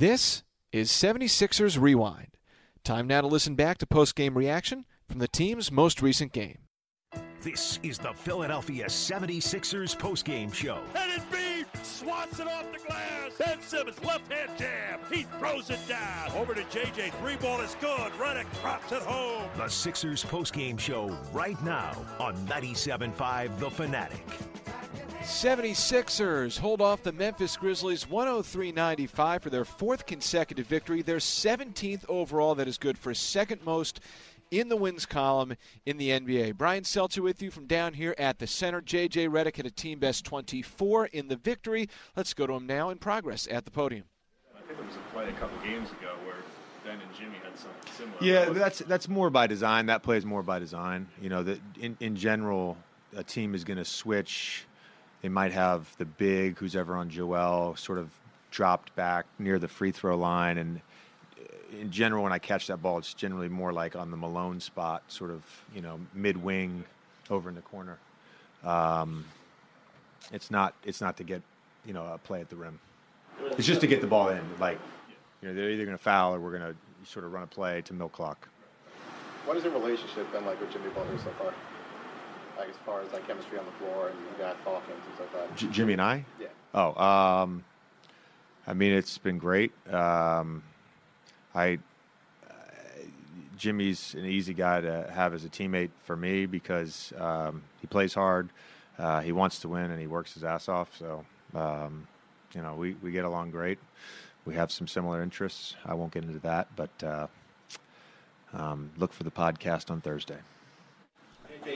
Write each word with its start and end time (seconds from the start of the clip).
This 0.00 0.44
is 0.72 0.88
76ers 0.88 1.78
Rewind. 1.78 2.38
Time 2.84 3.06
now 3.06 3.20
to 3.20 3.26
listen 3.26 3.54
back 3.54 3.76
to 3.76 3.86
post 3.86 4.14
game 4.14 4.34
reaction 4.34 4.86
from 5.06 5.18
the 5.18 5.28
team's 5.28 5.70
most 5.70 6.00
recent 6.00 6.32
game. 6.32 6.56
This 7.42 7.78
is 7.82 7.98
the 7.98 8.14
Philadelphia 8.14 8.86
76ers 8.86 9.98
post-game 9.98 10.52
show. 10.52 10.78
Embiid 10.94 11.66
swats 11.82 12.40
it 12.40 12.46
off 12.46 12.72
the 12.72 12.78
glass. 12.78 13.32
Ben 13.38 13.60
Simmons, 13.60 14.02
left 14.02 14.32
hand 14.32 14.50
jam. 14.58 15.00
He 15.12 15.24
throws 15.38 15.68
it 15.68 15.86
down. 15.86 16.30
Over 16.32 16.54
to 16.54 16.62
JJ. 16.62 17.12
Three 17.20 17.36
ball 17.36 17.60
is 17.60 17.76
good. 17.78 18.12
Redick 18.12 18.46
drops 18.62 18.92
it 18.92 19.02
home. 19.02 19.50
The 19.56 19.68
Sixers 19.68 20.24
post-game 20.24 20.78
show 20.78 21.14
right 21.30 21.62
now 21.62 21.92
on 22.18 22.34
97.5 22.46 23.58
The 23.58 23.70
Fanatic. 23.70 24.24
76ers 25.22 26.58
hold 26.58 26.80
off 26.80 27.02
the 27.02 27.12
Memphis 27.12 27.56
Grizzlies 27.56 28.08
103 28.08 28.72
95 28.72 29.42
for 29.42 29.50
their 29.50 29.66
fourth 29.66 30.06
consecutive 30.06 30.66
victory, 30.66 31.02
their 31.02 31.18
17th 31.18 32.04
overall. 32.08 32.54
That 32.54 32.66
is 32.66 32.78
good 32.78 32.96
for 32.96 33.12
second 33.12 33.62
most 33.62 34.00
in 34.50 34.68
the 34.70 34.76
wins 34.76 35.04
column 35.06 35.56
in 35.84 35.98
the 35.98 36.08
NBA. 36.08 36.56
Brian 36.56 36.84
Seltzer 36.84 37.22
with 37.22 37.42
you 37.42 37.50
from 37.50 37.66
down 37.66 37.92
here 37.94 38.14
at 38.18 38.38
the 38.38 38.46
center. 38.46 38.80
JJ 38.80 39.28
Redick 39.28 39.56
had 39.56 39.66
a 39.66 39.70
team 39.70 39.98
best 39.98 40.24
24 40.24 41.06
in 41.06 41.28
the 41.28 41.36
victory. 41.36 41.88
Let's 42.16 42.32
go 42.32 42.46
to 42.46 42.54
him 42.54 42.66
now 42.66 42.88
in 42.88 42.98
progress 42.98 43.46
at 43.50 43.66
the 43.66 43.70
podium. 43.70 44.04
I 44.56 44.62
think 44.62 44.78
there 44.78 44.86
was 44.86 44.96
a 44.96 45.12
play 45.12 45.28
a 45.28 45.32
couple 45.34 45.58
games 45.62 45.90
ago 45.90 46.14
where 46.24 46.36
Ben 46.82 46.98
and 46.98 47.14
Jimmy 47.14 47.36
had 47.44 47.58
something 47.58 47.92
similar. 47.96 48.16
Yeah, 48.22 48.50
that's 48.52 48.78
that's 48.80 49.08
more 49.08 49.28
by 49.28 49.46
design. 49.46 49.86
That 49.86 50.02
play 50.02 50.16
is 50.16 50.24
more 50.24 50.42
by 50.42 50.58
design. 50.58 51.08
You 51.20 51.28
know, 51.28 51.42
that 51.42 51.60
in, 51.78 51.96
in 52.00 52.16
general, 52.16 52.78
a 53.14 53.22
team 53.22 53.54
is 53.54 53.64
going 53.64 53.78
to 53.78 53.84
switch 53.84 54.66
they 55.22 55.28
might 55.28 55.52
have 55.52 55.94
the 55.98 56.04
big, 56.04 56.58
who's 56.58 56.76
ever 56.76 56.96
on 56.96 57.10
Joel, 57.10 57.76
sort 57.76 57.98
of 57.98 58.10
dropped 58.50 58.94
back 58.96 59.26
near 59.38 59.58
the 59.58 59.68
free 59.68 59.92
throw 59.92 60.16
line. 60.16 60.58
And 60.58 60.80
in 61.78 61.90
general, 61.90 62.22
when 62.22 62.32
I 62.32 62.38
catch 62.38 62.66
that 62.68 62.82
ball, 62.82 62.98
it's 62.98 63.14
generally 63.14 63.48
more 63.48 63.72
like 63.72 63.96
on 63.96 64.10
the 64.10 64.16
Malone 64.16 64.60
spot, 64.60 65.02
sort 65.08 65.30
of, 65.30 65.44
you 65.74 65.82
know, 65.82 66.00
mid 66.14 66.36
wing 66.42 66.84
over 67.28 67.48
in 67.48 67.54
the 67.54 67.62
corner. 67.62 67.98
Um, 68.64 69.24
it's 70.32 70.50
not 70.50 70.74
it's 70.84 71.00
not 71.00 71.16
to 71.16 71.24
get 71.24 71.42
you 71.84 71.92
know 71.92 72.04
a 72.06 72.18
play 72.18 72.40
at 72.40 72.50
the 72.50 72.56
rim. 72.56 72.78
It's 73.52 73.66
just 73.66 73.80
to 73.80 73.86
get 73.86 74.00
the 74.00 74.06
ball 74.06 74.28
in. 74.28 74.42
Like 74.58 74.78
you 75.40 75.48
know 75.48 75.54
they're 75.54 75.70
either 75.70 75.84
going 75.84 75.96
to 75.96 76.02
foul 76.02 76.34
or 76.34 76.40
we're 76.40 76.58
going 76.58 76.74
to 76.74 77.10
sort 77.10 77.24
of 77.24 77.32
run 77.32 77.42
a 77.42 77.46
play 77.46 77.80
to 77.82 77.94
milk 77.94 78.12
clock. 78.12 78.48
What 79.46 79.54
has 79.54 79.64
the 79.64 79.70
relationship 79.70 80.30
been 80.32 80.44
like 80.44 80.60
with 80.60 80.70
Jimmy 80.70 80.90
Butler 80.90 81.16
so 81.18 81.30
far? 81.38 81.54
Like 82.60 82.68
as 82.68 82.76
far 82.84 83.00
as 83.00 83.10
like 83.12 83.26
chemistry 83.26 83.58
on 83.58 83.64
the 83.64 83.72
floor 83.72 84.10
and 84.10 84.18
you 84.18 84.26
guys 84.38 84.54
talking 84.64 84.94
things 84.94 85.18
like 85.18 85.32
that? 85.32 85.56
J- 85.56 85.68
Jimmy 85.68 85.94
and 85.94 86.02
I? 86.02 86.24
Yeah. 86.38 86.48
Oh, 86.74 86.94
um, 87.02 87.64
I 88.66 88.74
mean, 88.74 88.92
it's 88.92 89.16
been 89.18 89.38
great. 89.38 89.72
Um, 89.92 90.62
I 91.54 91.78
uh, 92.48 92.52
Jimmy's 93.56 94.14
an 94.14 94.26
easy 94.26 94.52
guy 94.52 94.82
to 94.82 95.10
have 95.12 95.32
as 95.32 95.44
a 95.44 95.48
teammate 95.48 95.90
for 96.02 96.16
me 96.16 96.46
because 96.46 97.12
um, 97.18 97.62
he 97.80 97.86
plays 97.86 98.12
hard, 98.14 98.50
uh, 98.98 99.20
he 99.20 99.32
wants 99.32 99.60
to 99.60 99.68
win, 99.68 99.90
and 99.90 100.00
he 100.00 100.06
works 100.06 100.34
his 100.34 100.44
ass 100.44 100.68
off. 100.68 100.90
So, 100.98 101.24
um, 101.54 102.06
you 102.54 102.60
know, 102.60 102.74
we, 102.74 102.94
we 103.02 103.10
get 103.10 103.24
along 103.24 103.50
great. 103.50 103.78
We 104.44 104.54
have 104.54 104.70
some 104.70 104.86
similar 104.86 105.22
interests. 105.22 105.76
I 105.84 105.94
won't 105.94 106.12
get 106.12 106.24
into 106.24 106.40
that, 106.40 106.68
but 106.76 107.02
uh, 107.02 107.26
um, 108.52 108.90
look 108.98 109.12
for 109.12 109.24
the 109.24 109.30
podcast 109.30 109.90
on 109.90 110.00
Thursday. 110.00 110.38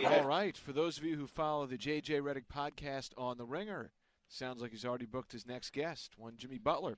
All 0.07 0.25
right. 0.25 0.57
For 0.57 0.73
those 0.73 0.99
of 0.99 1.05
you 1.05 1.17
who 1.17 1.27
follow 1.27 1.67
the 1.67 1.77
JJ 1.77 2.23
Redick 2.23 2.47
podcast 2.53 3.11
on 3.19 3.37
The 3.37 3.45
Ringer, 3.45 3.91
sounds 4.29 4.63
like 4.63 4.71
he's 4.71 4.85
already 4.85 5.07
booked 5.07 5.33
his 5.33 5.47
next 5.47 5.73
guest, 5.73 6.13
one 6.17 6.35
Jimmy 6.37 6.59
Butler. 6.59 6.97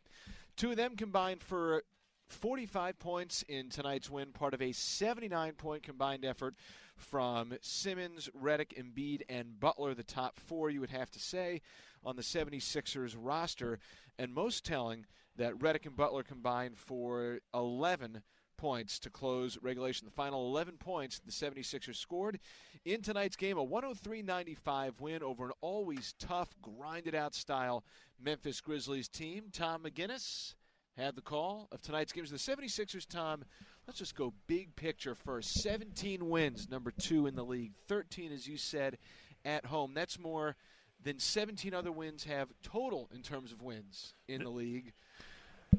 Two 0.57 0.71
of 0.71 0.77
them 0.77 0.97
combined 0.97 1.43
for 1.43 1.83
45 2.29 2.99
points 2.99 3.45
in 3.49 3.71
tonight's 3.71 4.11
win, 4.11 4.33
part 4.33 4.55
of 4.55 4.63
a 4.63 4.73
79 4.73 5.53
point 5.55 5.83
combined 5.83 6.25
effort 6.25 6.55
from 6.97 7.55
Simmons, 7.61 8.29
Redick, 8.41 8.73
Embiid, 8.79 9.23
and 9.29 9.59
Butler, 9.59 9.95
the 9.95 10.03
top 10.03 10.39
four, 10.39 10.71
you 10.71 10.81
would 10.81 10.91
have 10.91 11.11
to 11.11 11.21
say, 11.21 11.61
on 12.05 12.17
the 12.17 12.23
76ers 12.23 13.17
roster. 13.19 13.79
And 14.19 14.33
most 14.33 14.65
telling 14.65 15.07
that 15.37 15.59
Redick 15.59 15.87
and 15.87 15.97
Butler 15.97 16.23
combined 16.23 16.79
for 16.79 17.41
11 17.53 18.23
points 18.57 18.99
to 19.01 19.11
close 19.11 19.59
regulation. 19.63 20.07
The 20.07 20.13
final 20.13 20.47
11 20.49 20.77
points 20.79 21.19
the 21.19 21.33
76ers 21.33 21.97
scored 21.97 22.39
in 22.85 23.03
tonight's 23.03 23.37
game, 23.37 23.59
a 23.59 23.63
103 23.65 24.23
95 24.23 25.01
win 25.01 25.23
over 25.23 25.47
an 25.47 25.53
always 25.61 26.15
tough, 26.19 26.55
grinded 26.63 27.15
out 27.15 27.35
style 27.35 27.85
Memphis 28.23 28.61
Grizzlies 28.61 29.09
team. 29.09 29.45
Tom 29.53 29.83
McGinnis 29.83 30.55
had 30.97 31.17
the 31.17 31.23
call 31.23 31.69
of 31.73 31.83
tonight's 31.83 32.13
games. 32.13 32.31
The 32.31 32.37
76ers, 32.37 33.07
Tom, 33.09 33.45
let's 33.87 33.99
just 33.99 34.15
go 34.15 34.33
big 34.47 34.75
picture 34.77 35.15
first. 35.15 35.61
17 35.63 36.29
wins, 36.29 36.69
number 36.71 36.91
two 36.91 37.27
in 37.27 37.35
the 37.35 37.45
league. 37.45 37.73
13, 37.89 38.33
as 38.33 38.47
you 38.47 38.57
said, 38.57 38.99
at 39.45 39.67
home. 39.67 39.93
That's 39.95 40.19
more 40.19 40.57
than 41.03 41.19
17 41.19 41.75
other 41.75 41.93
wins 41.93 42.25
have 42.25 42.49
total 42.63 43.09
in 43.15 43.23
terms 43.23 43.53
of 43.53 43.63
wins 43.63 44.15
in 44.29 44.43
the 44.43 44.51
league. 44.51 44.93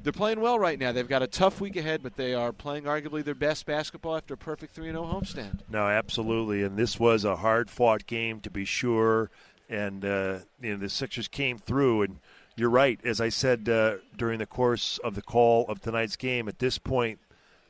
They're 0.02 0.12
playing 0.12 0.40
well 0.40 0.58
right 0.58 0.78
now. 0.78 0.92
They've 0.92 1.08
got 1.08 1.22
a 1.22 1.26
tough 1.26 1.60
week 1.60 1.76
ahead, 1.76 2.02
but 2.02 2.16
they 2.16 2.34
are 2.34 2.52
playing 2.52 2.84
arguably 2.84 3.24
their 3.24 3.34
best 3.34 3.66
basketball 3.66 4.16
after 4.16 4.34
a 4.34 4.36
perfect 4.36 4.74
3 4.74 4.86
0 4.86 5.02
homestand. 5.04 5.60
No, 5.68 5.88
absolutely. 5.88 6.62
And 6.62 6.76
this 6.76 7.00
was 7.00 7.24
a 7.24 7.36
hard 7.36 7.68
fought 7.68 8.06
game, 8.06 8.40
to 8.40 8.50
be 8.50 8.64
sure. 8.64 9.30
And, 9.68 10.04
uh, 10.04 10.38
you 10.60 10.72
know, 10.72 10.76
the 10.76 10.88
Sixers 10.88 11.28
came 11.28 11.58
through. 11.58 12.02
And 12.02 12.18
you're 12.56 12.70
right. 12.70 13.00
As 13.04 13.20
I 13.20 13.28
said 13.28 13.68
uh, 13.68 13.96
during 14.16 14.38
the 14.38 14.46
course 14.46 14.98
of 15.04 15.14
the 15.14 15.22
call 15.22 15.66
of 15.68 15.80
tonight's 15.80 16.16
game, 16.16 16.48
at 16.48 16.58
this 16.58 16.78
point 16.78 17.18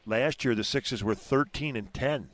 last 0.07 0.45
year, 0.45 0.55
the 0.55 0.65
Sixers 0.65 1.03
were 1.03 1.15
13 1.15 1.77
and 1.77 1.93
10. 1.93 2.29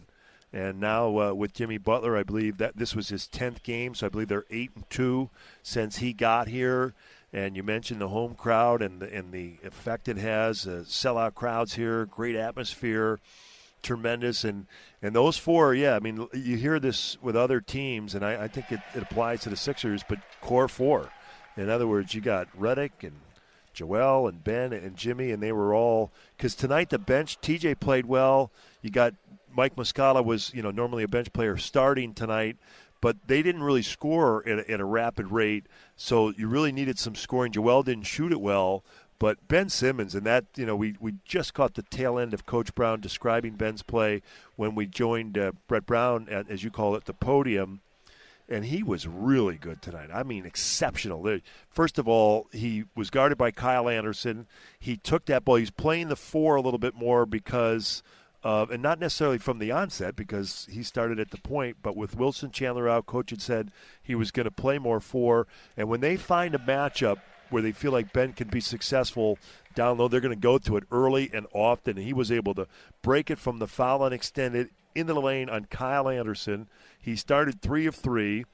And 0.53 0.79
now 0.79 1.19
uh, 1.19 1.35
with 1.35 1.53
Jimmy 1.53 1.79
Butler, 1.79 2.17
I 2.17 2.23
believe 2.23 2.59
that 2.59 2.77
this 2.77 2.95
was 2.95 3.09
his 3.09 3.27
10th 3.27 3.63
game. 3.65 3.95
So 3.95 4.07
I 4.07 4.09
believe 4.09 4.29
they're 4.29 4.45
8 4.51 4.71
and 4.77 4.91
2 4.91 5.31
since 5.65 5.97
he 5.97 6.13
got 6.13 6.47
here. 6.47 6.95
And 7.35 7.57
you 7.57 7.65
mentioned 7.65 8.01
the 8.01 8.09
home 8.09 8.37
crowd 8.37 8.81
and 8.81 9.01
the, 9.01 9.13
and 9.13 9.33
the 9.33 9.57
effect 9.65 10.09
it 10.09 10.19
has. 10.19 10.69
Uh, 10.69 10.85
sellout 10.87 11.35
crowds 11.35 11.75
here, 11.75 12.07
great 12.07 12.37
atmosphere, 12.37 13.19
tremendous. 13.83 14.45
And, 14.45 14.69
and 15.03 15.17
those 15.17 15.37
four, 15.37 15.75
yeah, 15.75 15.97
I 15.97 15.99
mean, 15.99 16.29
you 16.33 16.57
hear 16.57 16.79
this 16.79 17.21
with 17.21 17.35
other 17.35 17.61
teams, 17.61 18.15
and 18.15 18.25
I, 18.25 18.45
I 18.45 18.49
think 18.49 18.71
it, 18.71 18.79
it 18.95 19.03
applies 19.03 19.41
to 19.43 19.51
the 19.51 19.57
Sixers, 19.57 20.05
but 20.09 20.21
core 20.41 20.69
four. 20.69 21.11
In 21.57 21.69
other 21.69 21.89
words, 21.89 22.15
you 22.15 22.21
got 22.21 22.49
Redick 22.57 23.03
and 23.03 23.17
Joel 23.73 24.29
and 24.29 24.43
Ben 24.43 24.73
and 24.73 24.97
Jimmy, 24.97 25.33
and 25.33 25.43
they 25.43 25.51
were 25.53 25.75
all 25.75 26.13
because 26.37 26.55
tonight 26.55 26.91
the 26.91 26.99
bench 26.99 27.41
TJ 27.41 27.81
played 27.81 28.07
well. 28.07 28.53
You 28.81 28.91
got 28.91 29.15
Mike 29.53 29.77
Muscala 29.77 30.25
was 30.25 30.53
you 30.55 30.63
know 30.63 30.71
normally 30.71 31.03
a 31.03 31.09
bench 31.09 31.33
player 31.33 31.57
starting 31.57 32.15
tonight, 32.15 32.57
but 33.05 33.19
they 33.27 33.43
didn't 33.43 33.63
really 33.63 33.83
score 33.83 34.43
at 34.49 34.61
a, 34.61 34.71
at 34.71 34.81
a 34.81 34.85
rapid 34.87 35.31
rate. 35.31 35.67
So 35.95 36.33
you 36.39 36.49
really 36.49 36.73
needed 36.73 36.99
some 36.99 37.15
scoring. 37.15 37.53
Joel 37.53 37.83
didn't 37.83 38.05
shoot 38.05 38.33
it 38.33 38.41
well, 38.41 38.83
but 39.19 39.47
Ben 39.47 39.69
Simmons, 39.69 40.15
and 40.15 40.25
that, 40.25 40.47
you 40.57 40.65
know, 40.65 40.75
we, 40.75 40.97
we 40.99 41.17
just 41.23 41.53
caught 41.53 41.75
the 41.75 41.83
tail 41.83 42.19
end 42.19 42.33
of 42.33 42.47
Coach 42.47 42.75
Brown 42.75 43.03
describing 43.03 43.57
Ben's 43.57 43.83
play 43.83 44.23
when 44.57 44.75
we 44.75 44.87
joined 44.87 45.37
uh, 45.37 45.53
Brett 45.69 45.85
Brown, 45.85 46.29
at, 46.31 46.49
as 46.49 46.65
you 46.65 46.71
call 46.71 46.97
it, 46.97 47.05
the 47.05 47.13
podium. 47.13 47.83
And 48.49 48.65
he 48.65 48.83
was 48.83 49.07
really 49.07 49.57
good 49.57 49.83
tonight. 49.83 50.09
I 50.11 50.23
mean, 50.23 50.47
exceptional. 50.47 51.41
First 51.69 51.99
of 51.99 52.09
all, 52.09 52.47
he 52.53 52.85
was 52.97 53.11
guarded 53.11 53.37
by 53.37 53.51
Kyle 53.51 53.87
Anderson. 53.87 54.47
He 54.79 54.97
took 54.97 55.27
that 55.27 55.45
ball. 55.45 55.57
He's 55.57 55.71
playing 55.71 56.09
the 56.09 56.17
four 56.17 56.57
a 56.57 56.63
little 56.63 56.79
bit 56.79 56.95
more 56.95 57.27
because– 57.27 58.03
and 58.45 58.83
not 58.83 58.99
necessarily 59.01 59.39
from 59.39 59.59
the 59.59 59.73
onset 59.73 60.15
because 60.15 60.69
he 60.71 60.83
started 60.83 61.19
at 61.19 61.31
the 61.31 61.39
point, 61.39 61.79
but 61.83 61.97
with 61.97 62.17
Wilson 62.17 62.51
Chandler 62.51 62.89
out, 62.89 63.07
coach 63.07 63.31
had 63.31 63.41
said 63.41 63.71
he 64.03 64.15
was 64.15 64.31
going 64.31 64.45
to 64.45 64.51
play 64.51 64.79
more 64.79 65.01
four. 65.01 65.47
And 65.77 65.89
when 65.89 66.01
they 66.01 66.17
find 66.17 66.55
a 66.55 66.59
matchup 66.59 67.21
where 67.49 67.63
they 67.63 67.73
feel 67.73 67.93
like 67.93 68.13
Ben 68.13 68.33
can 68.35 68.49
be 68.49 68.61
successful 68.61 69.39
down 69.75 69.97
low, 69.97 70.09
they're 70.09 70.21
going 70.21 70.35
to 70.35 70.41
go 70.41 70.59
to 70.59 70.77
it 70.77 70.85
early 70.93 71.31
and 71.33 71.47
often. 71.55 71.97
And 71.97 72.07
he 72.07 72.13
was 72.13 72.31
able 72.31 72.55
to 72.55 72.67
break 73.03 73.31
it 73.31 73.39
from 73.39 73.59
the 73.59 73.67
foul 73.67 74.05
and 74.05 74.15
extend 74.15 74.55
it 74.55 74.71
into 74.95 75.15
the 75.15 75.21
lane 75.21 75.49
on 75.49 75.65
Kyle 75.65 76.09
Anderson. 76.09 76.69
He 77.01 77.17
started 77.17 77.63
three 77.63 77.87
of 77.87 77.95
three 77.95 78.45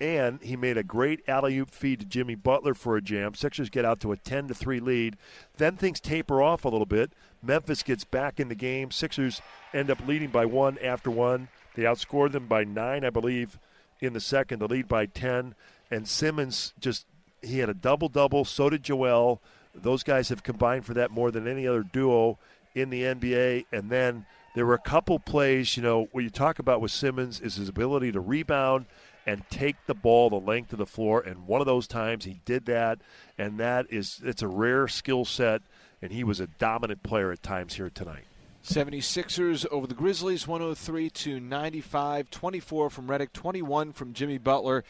and 0.00 0.40
he 0.42 0.56
made 0.56 0.76
a 0.76 0.84
great 0.84 1.20
alley 1.28 1.58
oop 1.58 1.70
feed 1.70 2.00
to 2.00 2.06
Jimmy 2.06 2.34
Butler 2.34 2.74
for 2.74 2.96
a 2.96 3.02
jam. 3.02 3.34
Sixers 3.34 3.68
get 3.68 3.84
out 3.84 4.00
to 4.00 4.12
a 4.12 4.16
10 4.16 4.48
to 4.48 4.54
3 4.54 4.80
lead. 4.80 5.16
Then 5.56 5.76
things 5.76 6.00
taper 6.00 6.40
off 6.40 6.64
a 6.64 6.68
little 6.68 6.86
bit. 6.86 7.12
Memphis 7.42 7.82
gets 7.82 8.04
back 8.04 8.40
in 8.40 8.48
the 8.48 8.54
game. 8.54 8.90
Sixers 8.90 9.40
end 9.72 9.90
up 9.90 10.06
leading 10.06 10.30
by 10.30 10.44
one 10.46 10.78
after 10.78 11.10
one. 11.10 11.48
They 11.74 11.82
outscored 11.82 12.32
them 12.32 12.46
by 12.46 12.64
nine, 12.64 13.04
I 13.04 13.10
believe, 13.10 13.58
in 14.00 14.12
the 14.12 14.20
second. 14.20 14.58
The 14.58 14.68
lead 14.68 14.88
by 14.88 15.06
10. 15.06 15.54
And 15.90 16.08
Simmons 16.08 16.74
just, 16.80 17.06
he 17.42 17.58
had 17.58 17.68
a 17.68 17.74
double 17.74 18.08
double. 18.08 18.44
So 18.44 18.68
did 18.70 18.82
Joel. 18.82 19.40
Those 19.74 20.02
guys 20.02 20.28
have 20.30 20.42
combined 20.42 20.84
for 20.84 20.94
that 20.94 21.10
more 21.10 21.30
than 21.30 21.46
any 21.46 21.66
other 21.66 21.82
duo 21.82 22.38
in 22.74 22.90
the 22.90 23.02
NBA. 23.02 23.66
And 23.72 23.90
then 23.90 24.26
there 24.54 24.66
were 24.66 24.74
a 24.74 24.78
couple 24.78 25.18
plays, 25.18 25.76
you 25.76 25.82
know, 25.82 26.08
what 26.12 26.24
you 26.24 26.30
talk 26.30 26.58
about 26.58 26.80
with 26.80 26.90
Simmons 26.90 27.40
is 27.40 27.56
his 27.56 27.68
ability 27.68 28.12
to 28.12 28.20
rebound 28.20 28.86
and 29.28 29.48
take 29.50 29.76
the 29.86 29.94
ball 29.94 30.30
the 30.30 30.36
length 30.36 30.72
of 30.72 30.78
the 30.78 30.86
floor. 30.86 31.20
And 31.20 31.46
one 31.46 31.60
of 31.60 31.66
those 31.66 31.86
times 31.86 32.24
he 32.24 32.40
did 32.44 32.64
that, 32.66 32.98
and 33.36 33.60
that 33.60 33.86
is 33.90 34.20
it's 34.24 34.42
a 34.42 34.48
rare 34.48 34.88
skill 34.88 35.24
set 35.24 35.62
and 36.00 36.12
he 36.12 36.24
was 36.24 36.40
a 36.40 36.46
dominant 36.46 37.02
player 37.02 37.32
at 37.32 37.42
times 37.42 37.74
here 37.74 37.90
tonight. 37.90 38.24
76ers 38.64 39.66
over 39.70 39.86
the 39.86 39.94
Grizzlies, 39.94 40.46
103 40.46 41.10
to 41.10 41.40
95, 41.40 42.30
24 42.30 42.90
from 42.90 43.06
Redick, 43.06 43.32
21 43.32 43.92
from 43.92 44.12
Jimmy 44.12 44.38
Butler, 44.38 44.84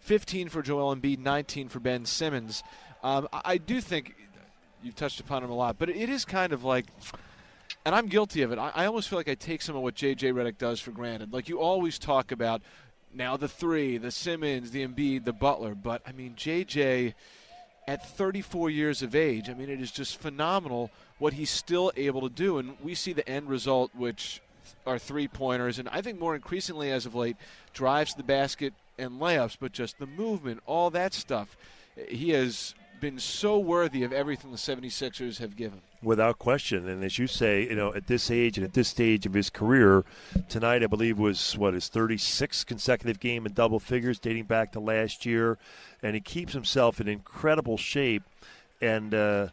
15 0.00 0.48
for 0.48 0.62
Joel 0.62 0.94
Embiid, 0.96 1.18
19 1.18 1.68
for 1.68 1.80
Ben 1.80 2.04
Simmons. 2.06 2.62
Um, 3.02 3.28
I, 3.32 3.58
do 3.58 3.80
think 3.80 4.14
you've 4.82 4.96
touched 4.96 5.20
upon 5.20 5.44
him 5.44 5.50
a 5.50 5.54
lot, 5.54 5.78
but 5.78 5.88
it 5.88 6.08
is 6.08 6.24
kind 6.24 6.52
of 6.52 6.64
like, 6.64 6.86
and 7.84 7.94
I'm 7.94 8.08
guilty 8.08 8.42
of 8.42 8.52
it. 8.52 8.58
I, 8.58 8.72
I 8.74 8.86
almost 8.86 9.08
feel 9.08 9.18
like 9.18 9.28
I 9.28 9.34
take 9.34 9.62
some 9.62 9.76
of 9.76 9.82
what 9.82 9.94
J.J. 9.94 10.32
Redick 10.32 10.58
does 10.58 10.80
for 10.80 10.90
granted. 10.90 11.32
Like 11.32 11.48
you 11.48 11.60
always 11.60 11.98
talk 11.98 12.32
about 12.32 12.62
now 13.14 13.36
the 13.36 13.48
three, 13.48 13.96
the 13.96 14.10
Simmons, 14.10 14.70
the 14.70 14.86
Embiid, 14.86 15.24
the 15.24 15.32
Butler, 15.32 15.74
but 15.74 16.02
I 16.06 16.12
mean 16.12 16.34
J.J. 16.36 17.14
at 17.86 18.08
34 18.08 18.70
years 18.70 19.02
of 19.02 19.14
age, 19.14 19.48
I 19.48 19.54
mean 19.54 19.68
it 19.68 19.80
is 19.80 19.90
just 19.90 20.16
phenomenal 20.16 20.90
what 21.18 21.34
he's 21.34 21.50
still 21.50 21.92
able 21.96 22.22
to 22.22 22.28
do. 22.28 22.58
And 22.58 22.76
we 22.82 22.94
see 22.94 23.12
the 23.12 23.28
end 23.28 23.48
result, 23.48 23.90
which 23.94 24.40
are 24.86 24.98
three 24.98 25.28
pointers, 25.28 25.78
and 25.78 25.88
I 25.88 26.00
think 26.00 26.18
more 26.18 26.34
increasingly 26.34 26.90
as 26.90 27.06
of 27.06 27.14
late, 27.14 27.36
drives 27.72 28.14
the 28.14 28.22
basket 28.22 28.72
and 28.98 29.20
layups, 29.20 29.56
but 29.60 29.72
just 29.72 29.98
the 29.98 30.06
movement, 30.06 30.62
all 30.66 30.90
that 30.90 31.12
stuff. 31.14 31.56
He 32.08 32.30
has 32.30 32.74
been 33.00 33.18
so 33.18 33.58
worthy 33.58 34.02
of 34.02 34.12
everything 34.12 34.50
the 34.50 34.56
76ers 34.56 35.38
have 35.38 35.56
given. 35.56 35.80
Without 36.02 36.38
question. 36.38 36.88
And 36.88 37.02
as 37.02 37.18
you 37.18 37.26
say, 37.26 37.62
you 37.62 37.74
know, 37.74 37.94
at 37.94 38.06
this 38.06 38.30
age 38.30 38.56
and 38.56 38.64
at 38.66 38.74
this 38.74 38.88
stage 38.88 39.26
of 39.26 39.34
his 39.34 39.50
career, 39.50 40.04
tonight 40.48 40.82
I 40.82 40.86
believe 40.86 41.18
was 41.18 41.56
what 41.56 41.74
his 41.74 41.88
36th 41.88 42.66
consecutive 42.66 43.20
game 43.20 43.46
in 43.46 43.52
double 43.52 43.80
figures 43.80 44.18
dating 44.18 44.44
back 44.44 44.72
to 44.72 44.80
last 44.80 45.26
year. 45.26 45.58
And 46.02 46.14
he 46.14 46.20
keeps 46.20 46.52
himself 46.52 47.00
in 47.00 47.08
incredible 47.08 47.76
shape. 47.76 48.22
And, 48.80 49.14
uh, 49.14 49.48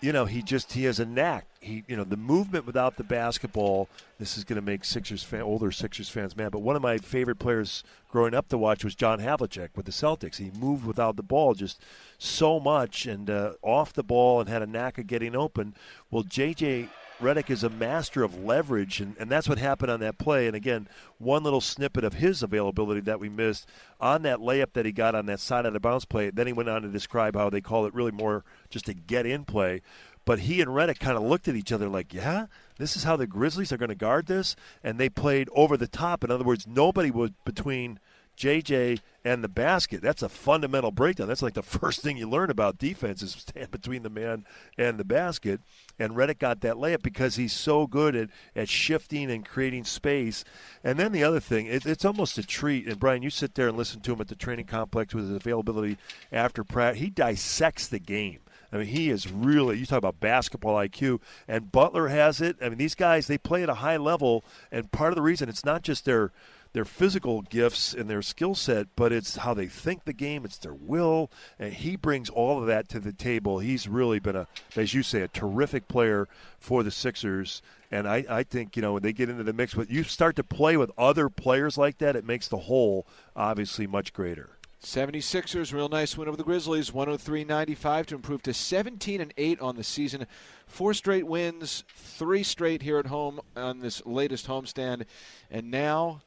you 0.00 0.12
know, 0.12 0.26
he 0.26 0.42
just 0.42 0.72
he 0.72 0.84
has 0.84 1.00
a 1.00 1.06
knack. 1.06 1.46
He, 1.60 1.82
you 1.88 1.96
know, 1.96 2.04
the 2.04 2.16
movement 2.16 2.66
without 2.66 2.96
the 2.96 3.04
basketball. 3.04 3.88
This 4.18 4.36
is 4.36 4.44
going 4.44 4.56
to 4.56 4.62
make 4.62 4.84
Sixers 4.84 5.22
fan, 5.22 5.42
older 5.42 5.72
Sixers 5.72 6.08
fans 6.08 6.36
mad. 6.36 6.52
But 6.52 6.60
one 6.60 6.76
of 6.76 6.82
my 6.82 6.98
favorite 6.98 7.38
players 7.38 7.82
growing 8.10 8.34
up 8.34 8.48
to 8.48 8.58
watch 8.58 8.84
was 8.84 8.94
John 8.94 9.20
Havlicek 9.20 9.70
with 9.74 9.86
the 9.86 9.92
Celtics. 9.92 10.36
He 10.36 10.50
moved 10.58 10.84
without 10.84 11.16
the 11.16 11.22
ball 11.22 11.54
just 11.54 11.82
so 12.18 12.60
much 12.60 13.06
and 13.06 13.30
uh, 13.30 13.54
off 13.62 13.92
the 13.92 14.04
ball 14.04 14.40
and 14.40 14.48
had 14.48 14.62
a 14.62 14.66
knack 14.66 14.98
of 14.98 15.06
getting 15.06 15.34
open. 15.34 15.74
Well, 16.10 16.24
JJ 16.24 16.88
Redick 17.20 17.48
is 17.48 17.64
a 17.64 17.70
master 17.70 18.22
of 18.22 18.44
leverage, 18.44 19.00
and, 19.00 19.16
and 19.18 19.30
that's 19.30 19.48
what 19.48 19.58
happened 19.58 19.90
on 19.90 20.00
that 20.00 20.18
play. 20.18 20.46
And 20.46 20.54
again, 20.54 20.86
one 21.18 21.42
little 21.42 21.62
snippet 21.62 22.04
of 22.04 22.14
his 22.14 22.42
availability 22.42 23.00
that 23.02 23.20
we 23.20 23.30
missed 23.30 23.66
on 24.00 24.22
that 24.22 24.38
layup 24.38 24.74
that 24.74 24.84
he 24.84 24.92
got 24.92 25.14
on 25.14 25.26
that 25.26 25.40
side 25.40 25.64
of 25.64 25.72
the 25.72 25.80
bounce 25.80 26.04
play. 26.04 26.28
Then 26.28 26.46
he 26.46 26.52
went 26.52 26.68
on 26.68 26.82
to 26.82 26.88
describe 26.88 27.34
how 27.34 27.48
they 27.48 27.62
call 27.62 27.86
it 27.86 27.94
really 27.94 28.12
more 28.12 28.44
just 28.68 28.88
a 28.88 28.94
get 28.94 29.24
in 29.24 29.44
play. 29.44 29.80
But 30.26 30.40
he 30.40 30.60
and 30.60 30.70
Redick 30.70 30.98
kind 30.98 31.16
of 31.16 31.22
looked 31.22 31.48
at 31.48 31.54
each 31.54 31.72
other 31.72 31.88
like, 31.88 32.12
yeah, 32.12 32.46
this 32.78 32.96
is 32.96 33.04
how 33.04 33.16
the 33.16 33.26
Grizzlies 33.26 33.72
are 33.72 33.78
going 33.78 33.88
to 33.88 33.94
guard 33.94 34.26
this. 34.26 34.56
And 34.82 34.98
they 34.98 35.08
played 35.08 35.48
over 35.54 35.76
the 35.76 35.86
top. 35.86 36.22
In 36.22 36.30
other 36.30 36.44
words, 36.44 36.66
nobody 36.66 37.10
was 37.10 37.30
between 37.44 37.98
JJ 38.36 39.00
and 39.24 39.42
the 39.42 39.48
basket. 39.48 40.02
That's 40.02 40.22
a 40.22 40.28
fundamental 40.28 40.92
breakdown. 40.92 41.28
That's 41.28 41.42
like 41.42 41.54
the 41.54 41.62
first 41.64 42.00
thing 42.00 42.16
you 42.16 42.28
learn 42.28 42.50
about 42.50 42.78
defense 42.78 43.22
is 43.22 43.32
stand 43.32 43.70
between 43.70 44.02
the 44.02 44.10
man 44.10 44.44
and 44.78 44.98
the 44.98 45.04
basket. 45.04 45.60
And 45.98 46.12
Redick 46.12 46.38
got 46.38 46.60
that 46.60 46.76
layup 46.76 47.02
because 47.02 47.36
he's 47.36 47.52
so 47.52 47.86
good 47.86 48.14
at, 48.14 48.28
at 48.54 48.68
shifting 48.68 49.30
and 49.30 49.44
creating 49.44 49.84
space. 49.84 50.44
And 50.84 50.98
then 50.98 51.12
the 51.12 51.24
other 51.24 51.40
thing, 51.40 51.66
it, 51.66 51.86
it's 51.86 52.04
almost 52.04 52.38
a 52.38 52.46
treat. 52.46 52.86
And 52.86 53.00
Brian, 53.00 53.22
you 53.22 53.30
sit 53.30 53.54
there 53.54 53.68
and 53.68 53.76
listen 53.76 54.00
to 54.02 54.12
him 54.12 54.20
at 54.20 54.28
the 54.28 54.36
training 54.36 54.66
complex 54.66 55.14
with 55.14 55.24
his 55.28 55.36
availability 55.36 55.96
after 56.30 56.62
Pratt. 56.62 56.96
He 56.96 57.10
dissects 57.10 57.88
the 57.88 57.98
game. 57.98 58.40
I 58.72 58.78
mean, 58.78 58.88
he 58.88 59.10
is 59.10 59.30
really, 59.30 59.78
you 59.78 59.86
talk 59.86 59.98
about 59.98 60.20
basketball 60.20 60.74
IQ, 60.74 61.20
and 61.46 61.70
Butler 61.70 62.08
has 62.08 62.40
it. 62.40 62.56
I 62.60 62.68
mean, 62.68 62.78
these 62.78 62.94
guys, 62.94 63.26
they 63.26 63.38
play 63.38 63.62
at 63.62 63.68
a 63.68 63.74
high 63.74 63.96
level, 63.96 64.44
and 64.70 64.90
part 64.90 65.12
of 65.12 65.16
the 65.16 65.22
reason 65.22 65.48
it's 65.48 65.64
not 65.64 65.82
just 65.82 66.04
their 66.04 66.32
their 66.76 66.84
physical 66.84 67.40
gifts 67.40 67.94
and 67.94 68.10
their 68.10 68.20
skill 68.20 68.54
set, 68.54 68.86
but 68.96 69.10
it's 69.10 69.36
how 69.36 69.54
they 69.54 69.66
think 69.66 70.04
the 70.04 70.12
game, 70.12 70.44
it's 70.44 70.58
their 70.58 70.74
will, 70.74 71.30
and 71.58 71.72
he 71.72 71.96
brings 71.96 72.28
all 72.28 72.60
of 72.60 72.66
that 72.66 72.86
to 72.86 73.00
the 73.00 73.14
table. 73.14 73.60
He's 73.60 73.88
really 73.88 74.18
been 74.18 74.36
a, 74.36 74.46
as 74.76 74.92
you 74.92 75.02
say, 75.02 75.22
a 75.22 75.28
terrific 75.28 75.88
player 75.88 76.28
for 76.58 76.82
the 76.82 76.90
Sixers. 76.90 77.62
And 77.90 78.06
I, 78.06 78.26
I 78.28 78.42
think, 78.42 78.76
you 78.76 78.82
know, 78.82 78.92
when 78.92 79.02
they 79.02 79.14
get 79.14 79.30
into 79.30 79.42
the 79.42 79.54
mix, 79.54 79.72
but 79.72 79.88
you 79.88 80.02
start 80.02 80.36
to 80.36 80.44
play 80.44 80.76
with 80.76 80.90
other 80.98 81.30
players 81.30 81.78
like 81.78 81.96
that, 81.96 82.14
it 82.14 82.26
makes 82.26 82.46
the 82.46 82.58
whole 82.58 83.06
obviously 83.34 83.86
much 83.86 84.12
greater. 84.12 84.50
76ers, 84.84 85.72
real 85.72 85.88
nice 85.88 86.18
win 86.18 86.28
over 86.28 86.36
the 86.36 86.44
Grizzlies, 86.44 86.90
103-95 86.90 88.04
to 88.04 88.14
improve 88.16 88.42
to 88.42 88.52
17 88.52 89.22
and 89.22 89.32
8 89.38 89.60
on 89.60 89.76
the 89.76 89.82
season. 89.82 90.26
Four 90.66 90.92
straight 90.92 91.26
wins, 91.26 91.84
three 91.88 92.42
straight 92.42 92.82
here 92.82 92.98
at 92.98 93.06
home 93.06 93.40
on 93.56 93.80
this 93.80 94.04
latest 94.04 94.46
homestand, 94.46 95.06
and 95.50 95.70
now 95.70 96.20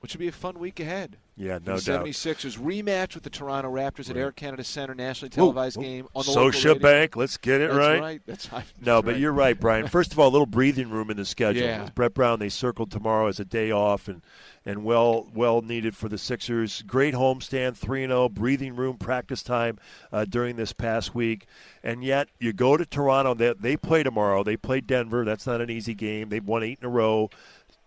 which 0.00 0.14
will 0.14 0.20
be 0.20 0.28
a 0.28 0.32
fun 0.32 0.58
week 0.58 0.78
ahead. 0.78 1.16
Yeah, 1.36 1.58
no 1.64 1.76
the 1.76 1.92
doubt. 1.92 2.06
76ers 2.06 2.58
rematch 2.58 3.14
with 3.14 3.22
the 3.22 3.30
Toronto 3.30 3.72
Raptors 3.72 4.10
at 4.10 4.16
Air 4.16 4.32
Canada 4.32 4.64
Center, 4.64 4.94
nationally 4.94 5.30
televised 5.30 5.76
ooh, 5.76 5.80
ooh. 5.80 5.84
game 5.84 6.08
on 6.14 6.24
the 6.24 6.32
Social. 6.32 6.76
Bank. 6.76 7.16
Let's 7.16 7.36
get 7.36 7.60
it 7.60 7.68
That's 7.68 7.78
right. 7.78 8.00
right. 8.00 8.22
That's 8.26 8.52
right. 8.52 8.64
No, 8.80 8.96
That's 8.96 9.04
but 9.04 9.20
you're 9.20 9.32
right, 9.32 9.58
Brian. 9.58 9.86
First 9.88 10.12
of 10.12 10.18
all, 10.18 10.28
a 10.28 10.30
little 10.30 10.46
breathing 10.46 10.90
room 10.90 11.10
in 11.10 11.16
the 11.16 11.24
schedule. 11.24 11.62
Yeah. 11.62 11.88
Brett 11.94 12.14
Brown, 12.14 12.38
they 12.40 12.48
circled 12.48 12.90
tomorrow 12.90 13.28
as 13.28 13.38
a 13.38 13.44
day 13.44 13.70
off, 13.70 14.08
and 14.08 14.22
and 14.64 14.84
well 14.84 15.28
well 15.32 15.62
needed 15.62 15.96
for 15.96 16.08
the 16.08 16.18
Sixers. 16.18 16.82
Great 16.82 17.14
homestand, 17.14 17.76
three 17.76 18.02
and 18.02 18.10
zero, 18.10 18.28
breathing 18.28 18.74
room, 18.74 18.96
practice 18.96 19.42
time 19.42 19.78
uh, 20.12 20.24
during 20.24 20.56
this 20.56 20.72
past 20.72 21.14
week, 21.14 21.46
and 21.84 22.02
yet 22.02 22.28
you 22.40 22.52
go 22.52 22.76
to 22.76 22.84
Toronto. 22.84 23.34
They, 23.34 23.54
they 23.54 23.76
play 23.76 24.02
tomorrow. 24.02 24.42
They 24.42 24.56
play 24.56 24.80
Denver. 24.80 25.24
That's 25.24 25.46
not 25.46 25.60
an 25.60 25.70
easy 25.70 25.94
game. 25.94 26.28
They've 26.28 26.44
won 26.44 26.62
eight 26.62 26.78
in 26.80 26.86
a 26.86 26.90
row. 26.90 27.30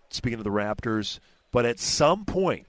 Speaking 0.10 0.40
of 0.40 0.44
the 0.44 0.50
Raptors, 0.50 1.20
but 1.52 1.66
at 1.66 1.80
some 1.80 2.26
point 2.26 2.66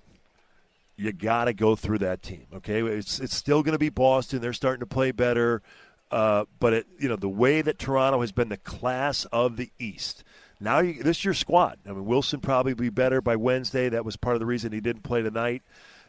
you 0.96 1.12
got 1.12 1.46
to 1.46 1.52
go 1.52 1.75
through 1.75 1.99
that 1.99 2.23
team. 2.23 2.46
Okay, 2.55 2.82
it's 2.82 3.19
it's 3.19 3.34
still 3.34 3.62
going 3.62 3.73
to 3.73 3.79
be 3.79 3.88
Boston. 3.88 4.40
They're 4.40 4.52
starting 4.52 4.81
to 4.81 4.87
play 4.87 5.11
better, 5.11 5.62
uh, 6.11 6.44
but 6.61 6.73
it, 6.73 6.87
you 6.99 7.08
know 7.08 7.17
the 7.17 7.29
way 7.29 7.62
that 7.62 7.79
Toronto 7.79 8.20
has 8.20 8.32
been 8.32 8.49
the 8.49 8.56
class 8.56 9.25
of 9.26 9.56
the 9.56 9.70
East. 9.79 10.25
Now 10.61 10.79
you, 10.79 11.02
this 11.02 11.19
is 11.19 11.25
your 11.25 11.34
squad. 11.34 11.79
I 11.87 11.90
mean, 11.90 12.06
Wilson 12.06 12.40
probably 12.40 12.75
be 12.75 12.88
better 12.88 13.20
by 13.20 13.37
Wednesday. 13.37 13.88
That 13.88 14.05
was 14.05 14.17
part 14.17 14.37
of 14.37 14.40
the 14.40 14.46
reason 14.46 14.73
he 14.73 14.81
didn't 14.81 15.02
play 15.02 15.23
tonight, 15.23 15.62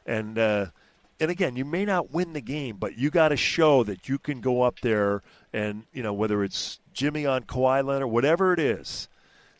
and. 0.06 0.38
Uh, 0.38 0.66
and 1.20 1.30
again, 1.30 1.56
you 1.56 1.64
may 1.64 1.86
not 1.86 2.12
win 2.12 2.34
the 2.34 2.42
game, 2.42 2.78
but 2.78 2.98
you 2.98 3.10
got 3.10 3.30
to 3.30 3.38
show 3.38 3.84
that 3.84 4.10
you 4.10 4.18
can 4.18 4.42
go 4.42 4.64
up 4.64 4.80
there 4.82 5.22
and 5.54 5.84
you 5.94 6.04
know 6.04 6.12
whether 6.12 6.44
it's 6.44 6.80
Jimmy 6.92 7.26
on 7.26 7.44
Kawhi 7.44 7.86
Leonard, 7.86 8.10
whatever 8.10 8.52
it 8.52 8.60
is, 8.60 9.08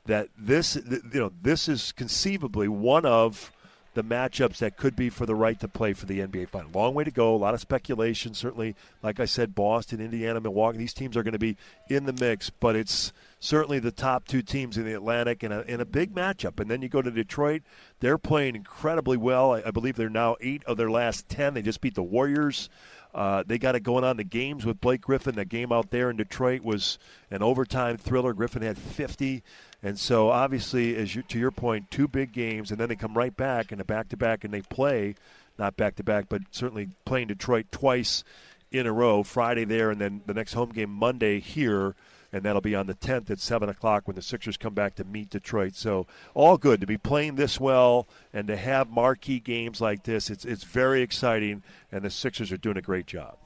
that 0.06 0.30
this 0.38 0.76
you 0.76 1.20
know 1.20 1.32
this 1.42 1.68
is 1.68 1.92
conceivably 1.92 2.68
one 2.68 3.06
of 3.06 3.52
the 3.94 4.04
matchups 4.04 4.58
that 4.58 4.76
could 4.76 4.96
be 4.96 5.10
for 5.10 5.26
the 5.26 5.36
right 5.36 5.60
to 5.60 5.68
play 5.68 5.94
for 5.94 6.06
the 6.06 6.20
NBA 6.20 6.50
final. 6.50 6.72
Long 6.74 6.94
way 6.94 7.04
to 7.04 7.12
go. 7.12 7.36
A 7.36 7.38
lot 7.38 7.54
of 7.54 7.60
speculation. 7.60 8.34
Certainly, 8.34 8.76
like 9.04 9.20
I 9.20 9.26
said, 9.26 9.54
Boston, 9.54 10.02
Indiana, 10.02 10.42
Milwaukee. 10.42 10.80
These 10.80 10.94
teams 10.94 11.16
are 11.16 11.24
going 11.24 11.34
to 11.34 11.40
be 11.40 11.58
in 11.90 12.06
the 12.06 12.14
mix, 12.14 12.50
but 12.50 12.76
it's 12.76 13.14
certainly 13.40 13.80
the 13.80 13.92
top 13.92 14.28
two 14.28 14.42
teams 14.42 14.78
in 14.78 14.86
the 14.86 14.94
Atlantic 14.94 15.44
in 15.44 15.52
a, 15.52 15.62
in 15.62 15.80
a 15.80 15.86
big 15.86 16.14
matchup. 16.16 16.60
And 16.60 16.72
then 16.72 16.82
you 16.82 16.90
go 16.90 17.02
to 17.02 17.12
Detroit. 17.12 17.62
They're 18.00 18.18
playing 18.18 18.56
incredibly 18.56 19.18
well. 19.18 19.54
I, 19.54 19.64
I 19.66 19.72
believe 19.72 19.96
they're 19.96 20.10
now 20.10 20.38
eight 20.42 20.64
of 20.66 20.78
their 20.78 20.90
last 20.90 21.30
ten. 21.30 21.54
They 21.54 21.62
just 21.62 21.82
beat 21.82 21.96
the 21.96 22.04
Warriors. 22.04 22.70
Uh, 23.14 23.44
they 23.46 23.60
got 23.60 23.76
it 23.76 23.82
going 23.82 24.04
on 24.04 24.18
the 24.18 24.24
games 24.24 24.66
with 24.66 24.82
Blake 24.82 25.02
Griffin. 25.02 25.36
The 25.36 25.46
game 25.46 25.72
out 25.72 25.92
there 25.92 26.10
in 26.10 26.18
Detroit 26.18 26.62
was 26.62 26.98
an 27.30 27.44
overtime 27.44 27.98
thriller. 27.98 28.34
Griffin 28.34 28.64
had 28.64 28.78
50. 28.78 29.44
And 29.84 30.00
so, 30.00 30.30
obviously, 30.30 30.96
as 30.96 31.16
you, 31.16 31.22
to 31.24 31.38
your 31.38 31.52
point, 31.52 31.92
two 31.92 32.08
big 32.08 32.32
games, 32.32 32.72
and 32.72 32.80
then 32.80 32.90
they 32.90 32.96
come 32.96 33.16
right 33.16 33.36
back 33.36 33.72
in 33.72 33.80
a 33.80 33.86
back 33.86 34.10
to 34.10 34.18
back 34.18 34.44
and 34.44 34.54
they 34.54 34.62
play, 34.62 35.16
not 35.60 35.78
back 35.78 35.96
to 35.96 36.04
back, 36.04 36.26
but 36.28 36.42
certainly 36.52 36.90
playing 37.06 37.28
Detroit 37.28 37.68
twice 37.72 38.24
in 38.72 38.88
a 38.88 38.92
row 38.92 39.22
Friday 39.22 39.66
there, 39.66 39.92
and 39.92 40.02
then 40.02 40.22
the 40.26 40.34
next 40.34 40.54
home 40.54 40.70
game 40.70 40.90
Monday 40.90 41.40
here. 41.40 41.96
And 42.34 42.44
that'll 42.44 42.62
be 42.62 42.76
on 42.76 42.88
the 42.88 42.96
10th 42.96 43.30
at 43.30 43.40
7 43.40 43.70
o'clock 43.70 44.08
when 44.08 44.16
the 44.16 44.22
Sixers 44.22 44.58
come 44.58 44.74
back 44.74 44.96
to 44.96 45.04
meet 45.04 45.30
Detroit. 45.30 45.76
So, 45.76 46.08
all 46.34 46.58
good 46.58 46.82
to 46.82 46.88
be 46.88 46.98
playing 46.98 47.36
this 47.36 47.60
well 47.60 48.08
and 48.34 48.48
to 48.48 48.58
have 48.58 48.90
marquee 48.90 49.40
games 49.40 49.80
like 49.80 50.04
this. 50.04 50.32
It's, 50.32 50.44
it's 50.44 50.64
very 50.64 51.04
exciting, 51.04 51.62
and 51.92 52.04
the 52.04 52.10
Sixers 52.10 52.52
are 52.52 52.58
doing 52.58 52.78
a 52.78 52.82
great 52.82 53.06
job. 53.06 53.38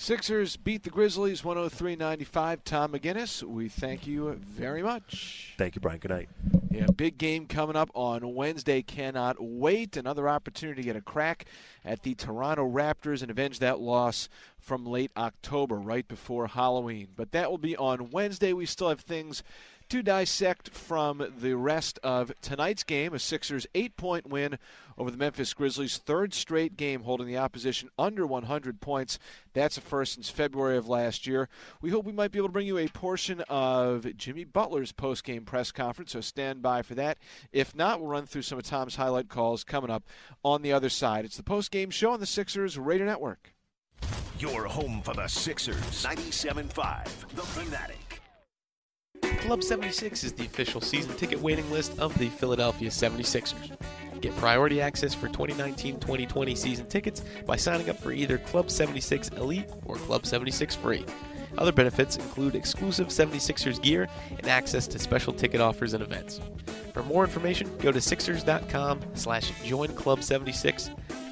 Sixers 0.00 0.56
beat 0.56 0.84
the 0.84 0.90
Grizzlies 0.90 1.42
103-95. 1.42 2.60
Tom 2.64 2.92
McGinnis, 2.92 3.42
we 3.42 3.68
thank 3.68 4.06
you 4.06 4.40
very 4.48 4.80
much. 4.80 5.54
Thank 5.58 5.74
you, 5.74 5.80
Brian. 5.80 5.98
Good 5.98 6.12
night. 6.12 6.28
Yeah, 6.70 6.86
big 6.86 7.18
game 7.18 7.46
coming 7.46 7.74
up 7.74 7.90
on 7.94 8.36
Wednesday. 8.36 8.80
Cannot 8.80 9.38
wait. 9.40 9.96
Another 9.96 10.28
opportunity 10.28 10.82
to 10.82 10.86
get 10.86 10.94
a 10.94 11.00
crack 11.00 11.46
at 11.84 12.04
the 12.04 12.14
Toronto 12.14 12.70
Raptors 12.70 13.22
and 13.22 13.30
avenge 13.32 13.58
that 13.58 13.80
loss 13.80 14.28
from 14.60 14.86
late 14.86 15.10
October, 15.16 15.74
right 15.74 16.06
before 16.06 16.46
Halloween. 16.46 17.08
But 17.16 17.32
that 17.32 17.50
will 17.50 17.58
be 17.58 17.76
on 17.76 18.10
Wednesday. 18.10 18.52
We 18.52 18.66
still 18.66 18.90
have 18.90 19.00
things 19.00 19.42
to 19.88 20.02
dissect 20.02 20.70
from 20.70 21.32
the 21.40 21.54
rest 21.54 21.98
of 22.02 22.32
tonight's 22.42 22.84
game, 22.84 23.14
a 23.14 23.18
Sixers 23.18 23.66
eight 23.74 23.96
point 23.96 24.26
win 24.26 24.58
over 24.96 25.10
the 25.10 25.16
Memphis 25.16 25.54
Grizzlies, 25.54 25.98
third 25.98 26.34
straight 26.34 26.76
game 26.76 27.02
holding 27.02 27.26
the 27.26 27.38
opposition 27.38 27.88
under 27.98 28.26
100 28.26 28.80
points. 28.80 29.18
That's 29.52 29.78
a 29.78 29.80
first 29.80 30.14
since 30.14 30.28
February 30.28 30.76
of 30.76 30.88
last 30.88 31.26
year. 31.26 31.48
We 31.80 31.90
hope 31.90 32.04
we 32.04 32.12
might 32.12 32.32
be 32.32 32.38
able 32.38 32.48
to 32.48 32.52
bring 32.52 32.66
you 32.66 32.78
a 32.78 32.88
portion 32.88 33.42
of 33.48 34.06
Jimmy 34.16 34.44
Butler's 34.44 34.92
post 34.92 35.24
game 35.24 35.44
press 35.44 35.70
conference, 35.70 36.12
so 36.12 36.20
stand 36.20 36.62
by 36.62 36.82
for 36.82 36.94
that. 36.96 37.18
If 37.52 37.74
not, 37.74 38.00
we'll 38.00 38.10
run 38.10 38.26
through 38.26 38.42
some 38.42 38.58
of 38.58 38.64
Tom's 38.64 38.96
highlight 38.96 39.28
calls 39.28 39.64
coming 39.64 39.90
up 39.90 40.04
on 40.44 40.62
the 40.62 40.72
other 40.72 40.88
side. 40.88 41.24
It's 41.24 41.36
the 41.36 41.42
post 41.42 41.70
game 41.70 41.90
show 41.90 42.12
on 42.12 42.20
the 42.20 42.26
Sixers 42.26 42.76
Radio 42.78 43.06
Network. 43.06 43.54
Your 44.38 44.66
home 44.66 45.02
for 45.02 45.14
the 45.14 45.26
Sixers. 45.26 45.76
97.5, 46.04 47.04
The 47.34 47.42
Fanatic. 47.42 48.07
Club 49.38 49.62
76 49.62 50.24
is 50.24 50.32
the 50.32 50.44
official 50.44 50.80
season 50.80 51.14
ticket 51.16 51.40
waiting 51.40 51.70
list 51.70 51.98
of 51.98 52.16
the 52.18 52.28
Philadelphia 52.28 52.90
76ers. 52.90 53.76
Get 54.20 54.36
priority 54.36 54.80
access 54.80 55.14
for 55.14 55.28
2019-2020 55.28 56.56
season 56.56 56.86
tickets 56.86 57.22
by 57.46 57.56
signing 57.56 57.88
up 57.88 57.98
for 57.98 58.12
either 58.12 58.38
Club 58.38 58.70
76 58.70 59.28
Elite 59.30 59.68
or 59.86 59.96
Club 59.96 60.26
76 60.26 60.74
Free. 60.74 61.04
Other 61.56 61.72
benefits 61.72 62.16
include 62.16 62.54
exclusive 62.56 63.08
76ers 63.08 63.80
gear 63.80 64.08
and 64.30 64.46
access 64.48 64.86
to 64.88 64.98
special 64.98 65.32
ticket 65.32 65.60
offers 65.60 65.94
and 65.94 66.02
events. 66.02 66.40
For 66.92 67.02
more 67.02 67.24
information, 67.24 67.70
go 67.78 67.92
to 67.92 68.00
sixers.com 68.00 69.00
slash 69.14 69.52
join 69.64 69.88
club 69.94 70.22
76, 70.22 70.90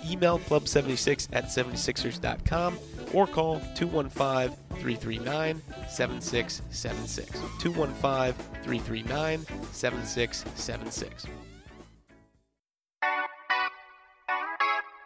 email 0.08 0.38
club76 0.38 1.28
at 1.32 1.46
76ers.com, 1.46 2.78
or 3.12 3.26
call 3.26 3.60
215 3.74 4.56
339 4.80 5.62
7676. 5.88 7.30
215 7.60 8.32
339 8.62 9.46
7676. 9.72 11.26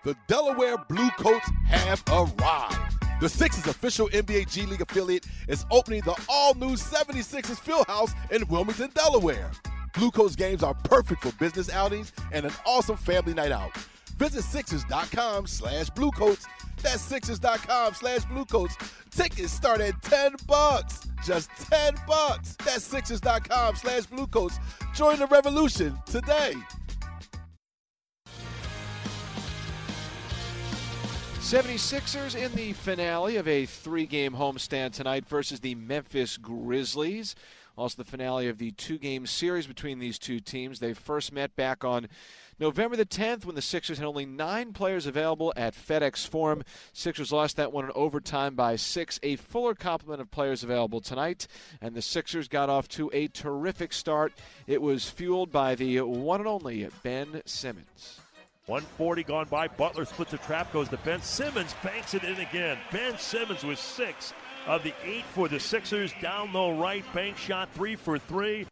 The 0.02 0.16
Delaware 0.28 0.78
Blue 0.88 1.10
Coats 1.18 1.50
have 1.66 2.02
arrived. 2.10 2.96
The 3.20 3.28
Sixers 3.28 3.66
official 3.66 4.08
NBA 4.08 4.50
G 4.50 4.64
League 4.64 4.80
affiliate 4.80 5.26
is 5.46 5.66
opening 5.70 6.00
the 6.06 6.18
all-new 6.26 6.70
76ers 6.70 7.60
Fieldhouse 7.60 8.14
in 8.32 8.48
Wilmington, 8.48 8.90
Delaware. 8.94 9.50
Blue 9.92 10.10
Coats 10.10 10.36
games 10.36 10.62
are 10.62 10.72
perfect 10.72 11.22
for 11.22 11.32
business 11.32 11.68
outings 11.70 12.12
and 12.32 12.46
an 12.46 12.52
awesome 12.64 12.96
family 12.96 13.34
night 13.34 13.52
out. 13.52 13.76
Visit 14.16 14.42
Sixers.com 14.44 15.46
slash 15.46 15.90
Bluecoats. 15.90 16.46
That's 16.82 17.02
Sixers.com 17.02 17.94
slash 17.94 18.24
Bluecoats. 18.24 18.76
Tickets 19.10 19.52
start 19.52 19.80
at 19.80 20.00
10 20.02 20.36
bucks. 20.46 21.08
Just 21.24 21.50
10 21.70 21.94
bucks. 22.06 22.56
That's 22.64 22.84
Sixers.com 22.84 23.76
slash 23.76 24.06
Bluecoats. 24.06 24.58
Join 24.94 25.18
the 25.18 25.26
revolution 25.26 25.98
today. 26.06 26.54
76ers 31.50 32.36
in 32.36 32.54
the 32.54 32.72
finale 32.74 33.36
of 33.36 33.48
a 33.48 33.66
three 33.66 34.06
game 34.06 34.34
homestand 34.34 34.92
tonight 34.92 35.26
versus 35.28 35.58
the 35.58 35.74
Memphis 35.74 36.36
Grizzlies. 36.36 37.34
Also, 37.76 37.96
the 38.02 38.08
finale 38.08 38.46
of 38.46 38.58
the 38.58 38.70
two 38.70 38.98
game 38.98 39.26
series 39.26 39.66
between 39.66 39.98
these 39.98 40.16
two 40.16 40.38
teams. 40.38 40.78
They 40.78 40.92
first 40.92 41.32
met 41.32 41.56
back 41.56 41.82
on 41.82 42.06
November 42.60 42.94
the 42.94 43.06
10th 43.06 43.46
when 43.46 43.54
the 43.54 43.62
Sixers 43.62 43.96
had 43.96 44.06
only 44.06 44.26
nine 44.26 44.74
players 44.74 45.06
available 45.06 45.50
at 45.56 45.74
FedEx 45.74 46.28
Forum. 46.28 46.62
Sixers 46.92 47.32
lost 47.32 47.56
that 47.56 47.72
one 47.72 47.86
in 47.86 47.90
overtime 47.94 48.54
by 48.54 48.76
six. 48.76 49.18
A 49.22 49.36
fuller 49.36 49.74
complement 49.74 50.20
of 50.20 50.30
players 50.30 50.62
available 50.62 51.00
tonight, 51.00 51.46
and 51.80 51.94
the 51.94 52.02
Sixers 52.02 52.48
got 52.48 52.68
off 52.68 52.86
to 52.88 53.10
a 53.14 53.28
terrific 53.28 53.94
start. 53.94 54.34
It 54.66 54.82
was 54.82 55.08
fueled 55.08 55.50
by 55.50 55.74
the 55.74 56.02
one 56.02 56.40
and 56.40 56.48
only 56.48 56.86
Ben 57.02 57.40
Simmons. 57.46 58.20
140 58.66 59.22
gone 59.22 59.48
by. 59.48 59.66
Butler 59.66 60.04
splits 60.04 60.32
the 60.32 60.38
trap, 60.38 60.70
goes 60.70 60.90
to 60.90 60.98
Ben 60.98 61.22
Simmons, 61.22 61.74
banks 61.82 62.12
it 62.12 62.24
in 62.24 62.38
again. 62.40 62.76
Ben 62.92 63.16
Simmons 63.16 63.64
with 63.64 63.78
six 63.78 64.34
of 64.66 64.82
the 64.82 64.92
eight 65.02 65.24
for 65.32 65.48
the 65.48 65.58
Sixers. 65.58 66.12
Down 66.20 66.52
low 66.52 66.78
right, 66.78 67.04
bank 67.14 67.38
shot 67.38 67.70
three 67.72 67.96
for 67.96 68.18
three. 68.18 68.66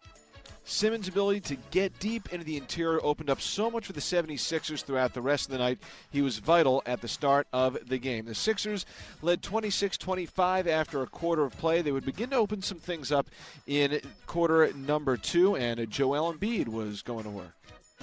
Simmons' 0.68 1.08
ability 1.08 1.40
to 1.40 1.56
get 1.70 1.98
deep 1.98 2.30
into 2.30 2.44
the 2.44 2.58
interior 2.58 3.00
opened 3.02 3.30
up 3.30 3.40
so 3.40 3.70
much 3.70 3.86
for 3.86 3.94
the 3.94 4.00
76ers 4.00 4.82
throughout 4.82 5.14
the 5.14 5.22
rest 5.22 5.46
of 5.46 5.52
the 5.52 5.58
night. 5.58 5.78
He 6.10 6.20
was 6.20 6.38
vital 6.38 6.82
at 6.84 7.00
the 7.00 7.08
start 7.08 7.46
of 7.54 7.78
the 7.88 7.96
game. 7.96 8.26
The 8.26 8.34
Sixers 8.34 8.84
led 9.22 9.42
26 9.42 9.96
25 9.96 10.68
after 10.68 11.02
a 11.02 11.06
quarter 11.06 11.44
of 11.44 11.56
play. 11.56 11.80
They 11.80 11.90
would 11.90 12.04
begin 12.04 12.28
to 12.30 12.36
open 12.36 12.60
some 12.60 12.78
things 12.78 13.10
up 13.10 13.30
in 13.66 13.98
quarter 14.26 14.70
number 14.74 15.16
two, 15.16 15.56
and 15.56 15.88
Joel 15.90 16.34
Embiid 16.34 16.68
was 16.68 17.00
going 17.00 17.24
to 17.24 17.30
work. 17.30 17.54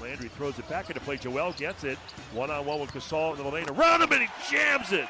Landry 0.02 0.30
throws 0.30 0.58
it 0.58 0.68
back 0.68 0.90
into 0.90 1.00
play. 1.02 1.18
Joel 1.18 1.54
gets 1.54 1.84
it. 1.84 2.00
One 2.34 2.50
on 2.50 2.66
one 2.66 2.80
with 2.80 2.90
Gasol 2.90 3.38
in 3.38 3.44
the 3.44 3.50
lane. 3.50 3.70
Around 3.70 4.02
him 4.02 4.12
and 4.12 4.24
he 4.24 4.30
jams 4.52 4.92
it. 4.92 5.08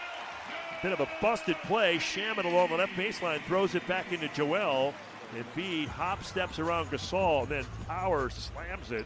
Bit 0.83 0.91
of 0.91 0.99
a 0.99 1.07
busted 1.21 1.55
play. 1.63 1.97
Shamet 1.99 2.43
along 2.43 2.69
the 2.69 2.75
left 2.75 2.91
baseline 2.93 3.41
throws 3.45 3.75
it 3.75 3.87
back 3.87 4.11
into 4.11 4.27
Joel. 4.27 4.93
Embiid 5.35 5.87
hop 5.87 6.23
steps 6.23 6.59
around 6.59 6.87
Gasol 6.87 7.41
and 7.41 7.49
then 7.49 7.65
power 7.87 8.29
slams 8.29 8.91
it. 8.91 9.05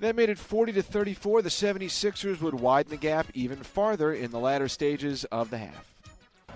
That 0.00 0.16
made 0.16 0.28
it 0.28 0.38
40 0.38 0.72
to 0.72 0.82
34. 0.82 1.42
The 1.42 1.48
76ers 1.48 2.40
would 2.40 2.54
widen 2.54 2.90
the 2.90 2.96
gap 2.96 3.26
even 3.34 3.58
farther 3.58 4.12
in 4.12 4.30
the 4.30 4.38
latter 4.38 4.68
stages 4.68 5.24
of 5.26 5.50
the 5.50 5.58
half. 5.58 5.84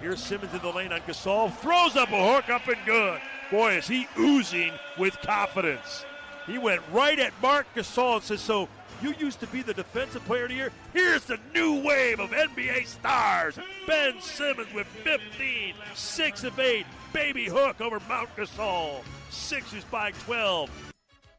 Here's 0.01 0.23
Simmons 0.23 0.53
in 0.53 0.61
the 0.61 0.71
lane 0.71 0.93
on 0.93 1.01
Gasol. 1.01 1.53
Throws 1.57 1.97
up 1.97 2.11
a 2.11 2.35
hook 2.35 2.49
up 2.49 2.67
and 2.69 2.79
good. 2.87 3.21
Boy, 3.51 3.77
is 3.77 3.87
he 3.87 4.09
oozing 4.19 4.73
with 4.99 5.17
confidence. 5.21 6.05
He 6.47 6.59
went 6.59 6.83
right 6.93 7.19
at 7.19 7.33
Marc 7.43 7.67
Gasol 7.75 8.17
and 8.17 8.25
says, 8.25 8.41
So 8.41 8.69
you 9.01 9.15
used 9.19 9.41
to 9.41 9.47
be 9.49 9.63
the 9.63 9.75
defensive 9.75 10.25
player 10.25 10.45
of 10.45 10.51
the 10.51 10.57
year? 10.57 10.73
Here's 10.93 11.25
the 11.25 11.39
new 11.55 11.83
wave 11.83 12.21
of 12.21 12.31
NBA 12.31 12.87
stars. 12.87 13.59
Ben 13.87 14.21
Simmons 14.21 14.73
with 14.73 14.87
15, 15.05 15.75
6 15.95 16.45
of 16.45 16.59
8. 16.59 16.87
Baby 17.13 17.45
hook 17.45 17.81
over 17.81 18.01
Marc 18.09 18.35
Gasol. 18.37 19.03
Sixers 19.31 19.85
by 19.85 20.13
12. 20.25 20.71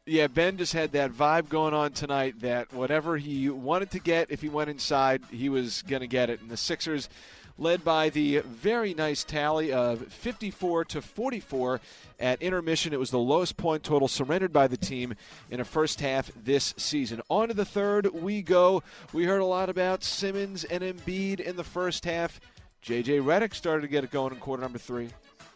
Yeah, 0.06 0.26
Ben 0.26 0.58
just 0.58 0.74
had 0.74 0.92
that 0.92 1.12
vibe 1.12 1.48
going 1.48 1.72
on 1.72 1.92
tonight 1.92 2.40
that 2.40 2.72
whatever 2.72 3.16
he 3.16 3.48
wanted 3.48 3.90
to 3.92 3.98
get, 3.98 4.30
if 4.30 4.42
he 4.42 4.48
went 4.48 4.68
inside, 4.68 5.22
he 5.30 5.48
was 5.48 5.82
going 5.82 6.00
to 6.00 6.06
get 6.06 6.28
it. 6.28 6.40
And 6.40 6.50
the 6.50 6.56
Sixers 6.56 7.08
led 7.56 7.82
by 7.84 8.10
the 8.10 8.40
very 8.40 8.94
nice 8.94 9.24
tally 9.24 9.72
of 9.72 10.06
54 10.12 10.84
to 10.86 11.00
44 11.02 11.80
at 12.20 12.42
intermission. 12.42 12.92
It 12.92 12.98
was 12.98 13.10
the 13.10 13.18
lowest 13.18 13.56
point 13.56 13.82
total 13.82 14.08
surrendered 14.08 14.52
by 14.52 14.66
the 14.66 14.76
team 14.76 15.14
in 15.50 15.60
a 15.60 15.64
first 15.64 16.00
half 16.00 16.30
this 16.36 16.74
season. 16.76 17.22
On 17.30 17.48
to 17.48 17.54
the 17.54 17.64
third 17.64 18.06
we 18.12 18.42
go. 18.42 18.82
We 19.12 19.24
heard 19.24 19.40
a 19.40 19.46
lot 19.46 19.70
about 19.70 20.04
Simmons 20.04 20.64
and 20.64 20.82
Embiid 20.82 21.40
in 21.40 21.56
the 21.56 21.64
first 21.64 22.04
half. 22.04 22.40
JJ 22.84 23.22
Redick 23.22 23.54
started 23.54 23.82
to 23.82 23.88
get 23.88 24.04
it 24.04 24.10
going 24.10 24.34
in 24.34 24.38
quarter 24.38 24.62
number 24.62 24.78
three. 24.78 25.08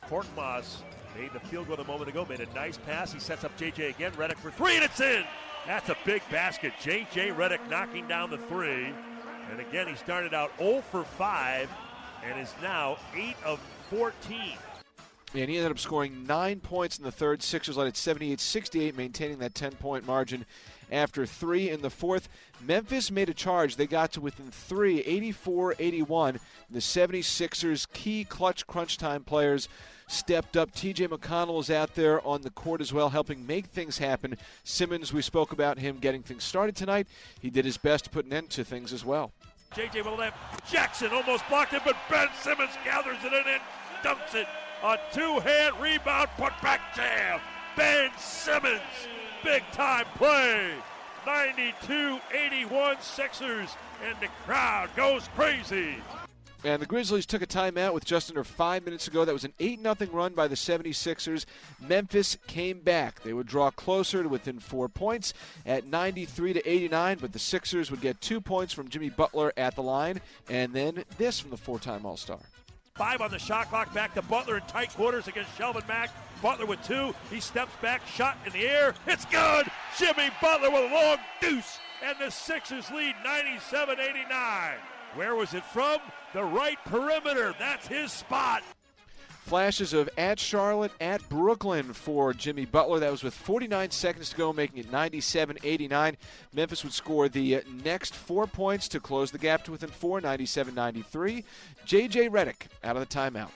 Korkmaz 0.08 0.82
made 1.16 1.32
the 1.32 1.40
field 1.40 1.68
goal 1.68 1.76
a 1.76 1.84
moment 1.84 2.08
ago, 2.08 2.26
made 2.28 2.40
a 2.40 2.54
nice 2.54 2.78
pass. 2.78 3.12
He 3.12 3.20
sets 3.20 3.44
up 3.44 3.56
JJ 3.58 3.90
again. 3.90 4.12
Redick 4.12 4.36
for 4.36 4.50
three, 4.50 4.76
and 4.76 4.84
it's 4.84 5.00
in. 5.00 5.24
That's 5.66 5.88
a 5.88 5.96
big 6.04 6.22
basket. 6.30 6.72
JJ 6.80 7.36
Redick 7.36 7.68
knocking 7.68 8.06
down 8.08 8.30
the 8.30 8.38
three. 8.38 8.92
And 9.50 9.60
again, 9.60 9.86
he 9.86 9.94
started 9.96 10.34
out 10.34 10.50
0 10.58 10.82
for 10.90 11.04
5 11.04 11.68
and 12.24 12.40
is 12.40 12.54
now 12.62 12.98
8 13.14 13.34
of 13.44 13.60
14. 13.90 14.56
And 15.34 15.50
he 15.50 15.56
ended 15.56 15.70
up 15.70 15.78
scoring 15.78 16.26
nine 16.26 16.60
points 16.60 16.98
in 16.98 17.04
the 17.04 17.12
third. 17.12 17.42
Sixers 17.42 17.76
led 17.76 17.86
at 17.86 17.96
78 17.96 18.40
68, 18.40 18.96
maintaining 18.96 19.38
that 19.38 19.54
10 19.54 19.72
point 19.72 20.06
margin 20.06 20.46
after 20.90 21.26
three 21.26 21.68
in 21.68 21.82
the 21.82 21.90
fourth. 21.90 22.28
Memphis 22.62 23.10
made 23.10 23.28
a 23.28 23.34
charge. 23.34 23.76
They 23.76 23.86
got 23.86 24.12
to 24.12 24.22
within 24.22 24.50
three, 24.50 25.00
84 25.00 25.74
81. 25.78 26.40
The 26.70 26.78
76ers' 26.78 27.86
key 27.92 28.24
clutch 28.24 28.66
crunch 28.66 28.96
time 28.96 29.22
players 29.22 29.68
stepped 30.08 30.56
up. 30.56 30.72
TJ 30.72 31.08
McConnell 31.08 31.60
is 31.60 31.70
out 31.70 31.94
there 31.94 32.26
on 32.26 32.42
the 32.42 32.50
court 32.50 32.80
as 32.80 32.92
well, 32.92 33.10
helping 33.10 33.46
make 33.46 33.66
things 33.66 33.98
happen. 33.98 34.36
Simmons, 34.64 35.12
we 35.12 35.22
spoke 35.22 35.52
about 35.52 35.78
him 35.78 35.98
getting 35.98 36.22
things 36.22 36.42
started 36.42 36.74
tonight. 36.74 37.06
He 37.40 37.50
did 37.50 37.64
his 37.64 37.76
best 37.76 38.04
to 38.04 38.10
put 38.10 38.24
an 38.24 38.32
end 38.32 38.50
to 38.50 38.64
things 38.64 38.92
as 38.92 39.04
well. 39.04 39.32
JJ 39.74 40.04
will 40.04 40.16
have 40.16 40.34
Jackson 40.70 41.12
almost 41.12 41.46
blocked 41.48 41.74
it, 41.74 41.82
but 41.84 41.94
Ben 42.10 42.28
Simmons 42.40 42.70
gathers 42.84 43.18
it 43.22 43.32
in 43.32 43.44
and 43.46 43.62
dumps 44.02 44.34
it. 44.34 44.46
A 44.82 44.98
two-hand 45.12 45.74
rebound, 45.80 46.28
put 46.36 46.52
back 46.62 46.94
jam. 46.96 47.40
Ben 47.76 48.10
Simmons, 48.18 48.80
big 49.44 49.62
time 49.72 50.06
play. 50.16 50.72
92-81 51.26 53.02
Sixers, 53.02 53.76
and 54.06 54.16
the 54.20 54.28
crowd 54.46 54.88
goes 54.96 55.28
crazy. 55.34 55.96
And 56.64 56.82
the 56.82 56.86
Grizzlies 56.86 57.26
took 57.26 57.40
a 57.40 57.46
timeout 57.46 57.94
with 57.94 58.04
just 58.04 58.30
under 58.30 58.42
five 58.42 58.84
minutes 58.84 59.06
ago. 59.06 59.24
That 59.24 59.32
was 59.32 59.44
an 59.44 59.52
8 59.60 59.80
0 59.80 59.96
run 60.12 60.34
by 60.34 60.48
the 60.48 60.56
76ers. 60.56 61.46
Memphis 61.80 62.36
came 62.48 62.80
back. 62.80 63.22
They 63.22 63.32
would 63.32 63.46
draw 63.46 63.70
closer 63.70 64.24
to 64.24 64.28
within 64.28 64.58
four 64.58 64.88
points 64.88 65.34
at 65.64 65.86
93 65.86 66.54
to 66.54 66.68
89, 66.68 67.18
but 67.20 67.32
the 67.32 67.38
Sixers 67.38 67.90
would 67.90 68.00
get 68.00 68.20
two 68.20 68.40
points 68.40 68.72
from 68.72 68.88
Jimmy 68.88 69.08
Butler 69.08 69.52
at 69.56 69.76
the 69.76 69.82
line, 69.82 70.20
and 70.50 70.72
then 70.72 71.04
this 71.16 71.38
from 71.38 71.50
the 71.50 71.56
four 71.56 71.78
time 71.78 72.04
All 72.04 72.16
Star. 72.16 72.40
Five 72.96 73.20
on 73.20 73.30
the 73.30 73.38
shot 73.38 73.68
clock, 73.68 73.94
back 73.94 74.14
to 74.14 74.22
Butler 74.22 74.56
in 74.56 74.62
tight 74.62 74.90
quarters 74.90 75.28
against 75.28 75.56
Shelvin 75.56 75.86
Mack. 75.86 76.10
Butler 76.42 76.66
with 76.66 76.82
two. 76.82 77.14
He 77.30 77.38
steps 77.38 77.70
back, 77.80 78.04
shot 78.08 78.36
in 78.44 78.52
the 78.52 78.66
air. 78.66 78.94
It's 79.06 79.24
good. 79.26 79.70
Jimmy 79.96 80.30
Butler 80.42 80.70
with 80.70 80.90
a 80.90 80.94
long 80.94 81.18
deuce, 81.40 81.78
and 82.02 82.16
the 82.18 82.30
Sixers 82.30 82.90
lead 82.90 83.14
97 83.24 84.00
89. 84.00 84.78
Where 85.14 85.34
was 85.34 85.54
it 85.54 85.64
from? 85.64 85.98
The 86.32 86.44
right 86.44 86.78
perimeter. 86.84 87.54
That's 87.58 87.86
his 87.86 88.12
spot. 88.12 88.62
Flashes 89.48 89.94
of 89.94 90.10
at 90.18 90.38
Charlotte, 90.38 90.92
at 91.00 91.26
Brooklyn 91.30 91.94
for 91.94 92.34
Jimmy 92.34 92.66
Butler. 92.66 93.00
That 93.00 93.10
was 93.10 93.22
with 93.22 93.32
49 93.32 93.90
seconds 93.90 94.28
to 94.28 94.36
go, 94.36 94.52
making 94.52 94.78
it 94.78 94.92
97 94.92 95.56
89. 95.64 96.18
Memphis 96.52 96.84
would 96.84 96.92
score 96.92 97.30
the 97.30 97.62
next 97.82 98.14
four 98.14 98.46
points 98.46 98.88
to 98.88 99.00
close 99.00 99.30
the 99.30 99.38
gap 99.38 99.64
to 99.64 99.70
within 99.72 99.88
four, 99.88 100.20
97 100.20 100.74
93. 100.74 101.44
JJ 101.86 102.28
Redick 102.28 102.66
out 102.84 102.96
of 102.96 103.00
the 103.00 103.14
timeout. 103.14 103.50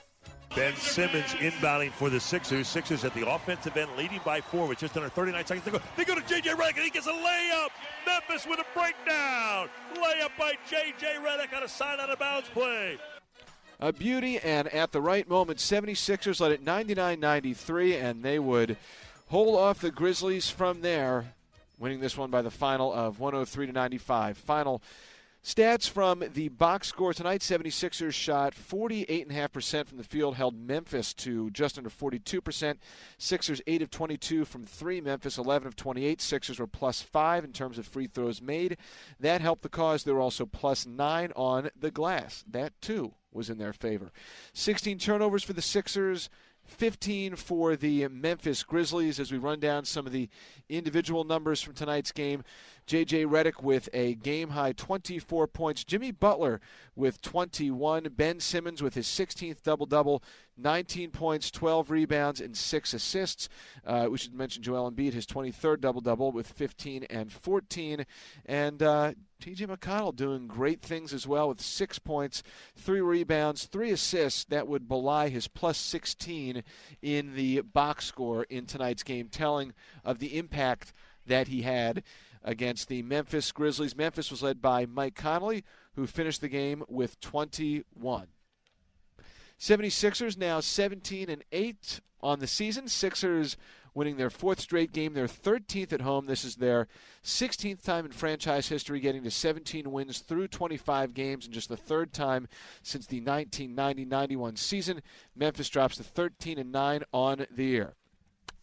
Ben 0.55 0.75
Simmons 0.75 1.31
inbounding 1.33 1.91
for 1.91 2.11
the 2.11 2.19
Sixers. 2.19 2.67
Sixers 2.67 3.03
at 3.03 3.13
the 3.15 3.27
offensive 3.27 3.75
end, 3.75 3.89
leading 3.97 4.19
by 4.23 4.39
four 4.39 4.67
with 4.67 4.77
just 4.77 4.95
under 4.95 5.09
39 5.09 5.45
seconds 5.45 5.65
to 5.65 5.71
go. 5.71 5.81
They 5.97 6.05
go 6.05 6.13
to 6.13 6.21
J.J. 6.21 6.51
Redick, 6.51 6.75
and 6.75 6.83
he 6.83 6.89
gets 6.91 7.07
a 7.07 7.11
layup. 7.11 7.69
Memphis 8.05 8.45
with 8.45 8.59
a 8.59 8.65
breakdown. 8.75 9.69
Layup 9.95 10.37
by 10.37 10.53
J.J. 10.69 11.15
Redick 11.25 11.55
on 11.57 11.63
a 11.63 11.67
side 11.67 11.99
out 11.99 12.11
of 12.11 12.19
bounds 12.19 12.49
play. 12.49 12.99
A 13.79 13.91
beauty, 13.91 14.37
and 14.39 14.67
at 14.67 14.91
the 14.91 15.01
right 15.01 15.27
moment, 15.27 15.57
76ers 15.57 16.39
led 16.39 16.51
it 16.51 16.63
99 16.63 17.19
93, 17.19 17.95
and 17.95 18.21
they 18.21 18.37
would 18.37 18.77
hold 19.29 19.55
off 19.55 19.79
the 19.79 19.89
Grizzlies 19.89 20.51
from 20.51 20.81
there, 20.81 21.33
winning 21.79 21.99
this 21.99 22.15
one 22.15 22.29
by 22.29 22.43
the 22.43 22.51
final 22.51 22.93
of 22.93 23.19
103 23.19 23.65
to 23.65 23.71
95. 23.71 24.37
Final 24.37 24.81
Stats 25.43 25.89
from 25.89 26.23
the 26.33 26.47
box 26.47 26.87
score 26.87 27.13
tonight 27.13 27.41
76ers 27.41 28.13
shot 28.13 28.55
48.5% 28.55 29.87
from 29.87 29.97
the 29.97 30.03
field, 30.05 30.35
held 30.35 30.55
Memphis 30.55 31.13
to 31.15 31.49
just 31.51 31.77
under 31.77 31.89
42%. 31.89 32.77
Sixers 33.17 33.61
8 33.67 33.81
of 33.81 33.89
22 33.89 34.45
from 34.45 34.65
3, 34.65 35.01
Memphis 35.01 35.37
11 35.37 35.67
of 35.67 35.75
28. 35.75 36.21
Sixers 36.21 36.59
were 36.59 36.67
plus 36.67 37.01
5 37.01 37.43
in 37.43 37.51
terms 37.51 37.77
of 37.77 37.85
free 37.85 38.07
throws 38.07 38.41
made. 38.41 38.77
That 39.19 39.41
helped 39.41 39.63
the 39.63 39.69
cause. 39.69 40.05
They 40.05 40.13
were 40.13 40.21
also 40.21 40.45
plus 40.45 40.85
9 40.85 41.33
on 41.35 41.69
the 41.77 41.91
glass. 41.91 42.45
That, 42.49 42.79
too, 42.79 43.15
was 43.33 43.49
in 43.49 43.57
their 43.57 43.73
favor. 43.73 44.13
16 44.53 44.97
turnovers 44.97 45.43
for 45.43 45.51
the 45.51 45.61
Sixers. 45.61 46.29
15 46.65 47.35
for 47.35 47.75
the 47.75 48.07
Memphis 48.07 48.63
Grizzlies 48.63 49.19
as 49.19 49.31
we 49.31 49.37
run 49.37 49.59
down 49.59 49.85
some 49.85 50.05
of 50.05 50.13
the 50.13 50.29
individual 50.69 51.23
numbers 51.23 51.61
from 51.61 51.73
tonight's 51.73 52.11
game. 52.11 52.43
J.J. 52.85 53.25
Redick 53.25 53.63
with 53.63 53.89
a 53.93 54.15
game 54.15 54.49
high 54.49 54.73
24 54.73 55.47
points. 55.47 55.83
Jimmy 55.83 56.11
Butler 56.11 56.59
with 56.95 57.21
21. 57.21 58.09
Ben 58.15 58.39
Simmons 58.39 58.81
with 58.81 58.93
his 58.93 59.07
16th 59.07 59.63
double 59.63 59.85
double, 59.85 60.23
19 60.57 61.11
points, 61.11 61.49
12 61.49 61.89
rebounds, 61.89 62.41
and 62.41 62.55
6 62.55 62.93
assists. 62.93 63.49
Uh, 63.85 64.07
we 64.11 64.17
should 64.17 64.33
mention 64.33 64.61
Joel 64.61 64.91
Embiid, 64.91 65.13
his 65.13 65.25
23rd 65.25 65.81
double 65.81 66.01
double 66.01 66.31
with 66.31 66.47
15 66.47 67.05
and 67.09 67.31
14. 67.31 68.05
And 68.45 68.83
uh, 68.83 69.13
TJ 69.41 69.67
McConnell 69.67 70.15
doing 70.15 70.47
great 70.47 70.81
things 70.81 71.13
as 71.13 71.27
well 71.27 71.49
with 71.49 71.61
six 71.61 71.99
points, 71.99 72.43
three 72.75 73.01
rebounds, 73.01 73.65
three 73.65 73.91
assists. 73.91 74.43
That 74.45 74.67
would 74.67 74.87
belie 74.87 75.29
his 75.29 75.47
plus 75.47 75.77
16 75.77 76.63
in 77.01 77.35
the 77.35 77.61
box 77.61 78.05
score 78.05 78.43
in 78.43 78.65
tonight's 78.65 79.03
game, 79.03 79.27
telling 79.29 79.73
of 80.05 80.19
the 80.19 80.37
impact 80.37 80.93
that 81.25 81.47
he 81.47 81.61
had 81.61 82.03
against 82.43 82.87
the 82.87 83.01
Memphis 83.01 83.51
Grizzlies. 83.51 83.95
Memphis 83.95 84.31
was 84.31 84.43
led 84.43 84.61
by 84.61 84.85
Mike 84.85 85.15
Conley, 85.15 85.63
who 85.95 86.07
finished 86.07 86.41
the 86.41 86.49
game 86.49 86.83
with 86.87 87.19
21. 87.19 88.27
76ers 89.59 90.37
now 90.37 90.59
17 90.59 91.29
and 91.29 91.43
8 91.51 92.01
on 92.21 92.39
the 92.39 92.47
season. 92.47 92.87
Sixers 92.87 93.55
winning 93.93 94.17
their 94.17 94.29
fourth 94.29 94.59
straight 94.59 94.91
game, 94.91 95.13
their 95.13 95.27
13th 95.27 95.93
at 95.93 96.01
home. 96.01 96.25
This 96.25 96.43
is 96.43 96.55
their 96.55 96.87
16th 97.23 97.83
time 97.83 98.05
in 98.05 98.11
franchise 98.11 98.67
history 98.67 98.99
getting 98.99 99.23
to 99.23 99.31
17 99.31 99.91
wins 99.91 100.19
through 100.19 100.47
25 100.47 101.13
games, 101.13 101.45
and 101.45 101.53
just 101.53 101.69
the 101.69 101.77
third 101.77 102.11
time 102.13 102.47
since 102.81 103.05
the 103.05 103.21
1990-91 103.21 104.57
season. 104.57 105.01
Memphis 105.35 105.69
drops 105.69 105.97
to 105.97 106.03
13 106.03 106.57
and 106.57 106.71
9 106.71 107.03
on 107.13 107.45
the 107.55 107.65
year. 107.65 107.93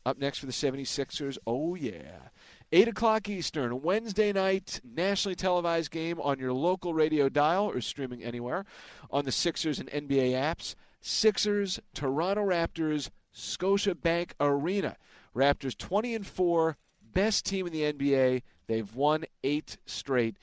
Up 0.05 0.19
next 0.19 0.39
for 0.39 0.47
the 0.47 0.53
76ers, 0.53 1.37
oh 1.47 1.75
yeah. 1.75 2.31
8 2.73 2.87
o'clock 2.87 3.29
Eastern, 3.29 3.83
Wednesday 3.83 4.33
night, 4.33 4.81
nationally 4.85 5.35
televised 5.35 5.90
game 5.90 6.21
on 6.21 6.38
your 6.38 6.53
local 6.53 6.94
radio 6.94 7.29
dial 7.29 7.64
or 7.64 7.81
streaming 7.81 8.23
anywhere 8.23 8.64
on 9.11 9.25
the 9.25 9.33
Sixers 9.33 9.81
and 9.81 9.90
NBA 9.90 10.33
apps. 10.33 10.77
Sixers, 11.01 11.81
Toronto 11.94 12.44
Raptors, 12.47 13.11
Scotiabank 13.35 14.33
Arena. 14.38 14.97
Raptors 15.35 15.77
20 15.77 16.14
and 16.14 16.27
4, 16.27 16.77
best 17.12 17.44
team 17.44 17.66
in 17.66 17.73
the 17.73 17.92
NBA. 17.92 18.42
They've 18.68 18.94
won 18.94 19.25
eight 19.42 19.79
straight. 19.85 20.37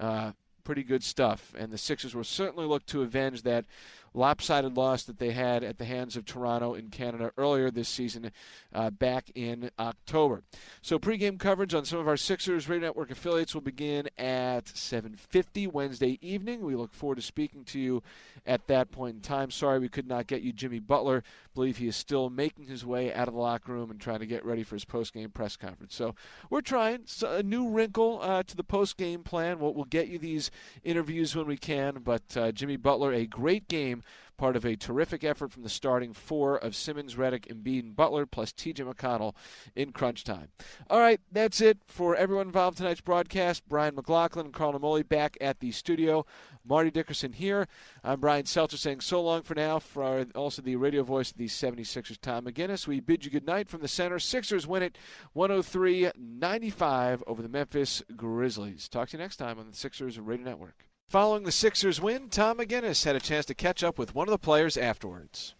Uh, 0.00 0.32
pretty 0.64 0.84
good 0.84 1.04
stuff. 1.04 1.52
And 1.58 1.70
the 1.70 1.78
Sixers 1.78 2.14
will 2.14 2.24
certainly 2.24 2.66
look 2.66 2.86
to 2.86 3.02
avenge 3.02 3.42
that 3.42 3.66
lopsided 4.14 4.76
loss 4.76 5.02
that 5.02 5.18
they 5.18 5.32
had 5.32 5.64
at 5.64 5.78
the 5.78 5.84
hands 5.84 6.16
of 6.16 6.24
Toronto 6.24 6.74
in 6.74 6.88
Canada 6.88 7.32
earlier 7.36 7.70
this 7.70 7.88
season, 7.88 8.30
uh, 8.72 8.90
back 8.90 9.30
in 9.34 9.70
October. 9.78 10.42
So 10.82 10.98
pregame 10.98 11.38
coverage 11.38 11.74
on 11.74 11.84
some 11.84 11.98
of 11.98 12.08
our 12.08 12.16
Sixers 12.16 12.68
Radio 12.68 12.88
Network 12.88 13.10
affiliates 13.10 13.54
will 13.54 13.60
begin 13.60 14.08
at 14.16 14.68
7:50 14.68 15.66
Wednesday 15.66 16.18
evening. 16.22 16.62
We 16.62 16.76
look 16.76 16.94
forward 16.94 17.16
to 17.16 17.22
speaking 17.22 17.64
to 17.66 17.78
you 17.78 18.02
at 18.46 18.66
that 18.68 18.90
point 18.90 19.16
in 19.16 19.20
time. 19.22 19.50
Sorry 19.50 19.78
we 19.78 19.88
could 19.88 20.06
not 20.06 20.26
get 20.26 20.42
you 20.42 20.52
Jimmy 20.52 20.78
Butler. 20.78 21.22
believe 21.54 21.76
he 21.76 21.86
is 21.86 21.96
still 21.96 22.30
making 22.30 22.66
his 22.66 22.84
way 22.84 23.12
out 23.14 23.28
of 23.28 23.34
the 23.34 23.40
locker 23.40 23.72
room 23.72 23.90
and 23.90 24.00
trying 24.00 24.18
to 24.18 24.26
get 24.26 24.44
ready 24.44 24.64
for 24.64 24.74
his 24.74 24.84
post-game 24.84 25.30
press 25.30 25.56
conference. 25.56 25.94
So 25.94 26.14
we're 26.50 26.62
trying 26.62 27.02
so 27.06 27.36
a 27.36 27.42
new 27.42 27.68
wrinkle 27.68 28.20
uh, 28.22 28.42
to 28.42 28.56
the 28.56 28.64
post-game 28.64 29.22
plan. 29.22 29.60
We'll, 29.60 29.72
we'll, 29.72 29.84
get 29.84 30.08
you 30.08 30.18
these 30.18 30.50
interviews 30.82 31.36
when 31.36 31.46
we 31.46 31.56
can. 31.56 32.00
But 32.02 32.36
uh, 32.36 32.50
Jimmy 32.52 32.76
Butler, 32.76 33.12
a 33.12 33.26
great 33.26 33.68
game 33.68 34.02
part 34.36 34.56
of 34.56 34.64
a 34.64 34.76
terrific 34.76 35.24
effort 35.24 35.52
from 35.52 35.62
the 35.62 35.68
starting 35.68 36.12
four 36.12 36.56
of 36.56 36.74
Simmons, 36.74 37.14
Redick, 37.14 37.46
Embiid, 37.46 37.80
and 37.80 37.96
Butler, 37.96 38.26
plus 38.26 38.52
T.J. 38.52 38.82
McConnell 38.84 39.34
in 39.76 39.92
crunch 39.92 40.24
time. 40.24 40.48
All 40.90 40.98
right, 40.98 41.20
that's 41.30 41.60
it 41.60 41.78
for 41.86 42.16
everyone 42.16 42.46
involved 42.46 42.78
in 42.78 42.84
tonight's 42.84 43.00
broadcast. 43.00 43.68
Brian 43.68 43.94
McLaughlin 43.94 44.46
and 44.46 44.54
Carl 44.54 44.72
Namoli 44.72 45.08
back 45.08 45.36
at 45.40 45.60
the 45.60 45.70
studio. 45.70 46.26
Marty 46.66 46.90
Dickerson 46.90 47.32
here. 47.32 47.68
I'm 48.02 48.20
Brian 48.20 48.46
Seltzer 48.46 48.76
saying 48.76 49.00
so 49.00 49.22
long 49.22 49.42
for 49.42 49.54
now. 49.54 49.78
For 49.78 50.26
also 50.34 50.62
the 50.62 50.76
radio 50.76 51.02
voice 51.02 51.30
of 51.30 51.36
the 51.36 51.46
76ers, 51.46 52.18
Tom 52.20 52.46
McGinnis. 52.46 52.86
We 52.86 53.00
bid 53.00 53.24
you 53.24 53.30
good 53.30 53.46
night 53.46 53.68
from 53.68 53.82
the 53.82 53.88
center. 53.88 54.18
Sixers 54.18 54.66
win 54.66 54.82
it 54.82 54.98
103 55.34 56.10
95 56.16 57.22
over 57.26 57.42
the 57.42 57.48
Memphis 57.48 58.02
Grizzlies. 58.16 58.88
Talk 58.88 59.10
to 59.10 59.16
you 59.16 59.22
next 59.22 59.36
time 59.36 59.58
on 59.58 59.70
the 59.70 59.76
Sixers 59.76 60.18
Radio 60.18 60.46
Network. 60.46 60.86
Following 61.08 61.44
the 61.44 61.52
Sixers 61.52 62.00
win, 62.00 62.28
Tom 62.28 62.58
McGinnis 62.58 63.04
had 63.04 63.14
a 63.14 63.20
chance 63.20 63.46
to 63.46 63.54
catch 63.54 63.84
up 63.84 63.98
with 63.98 64.14
one 64.14 64.26
of 64.26 64.32
the 64.32 64.38
players 64.38 64.76
afterwards. 64.76 65.54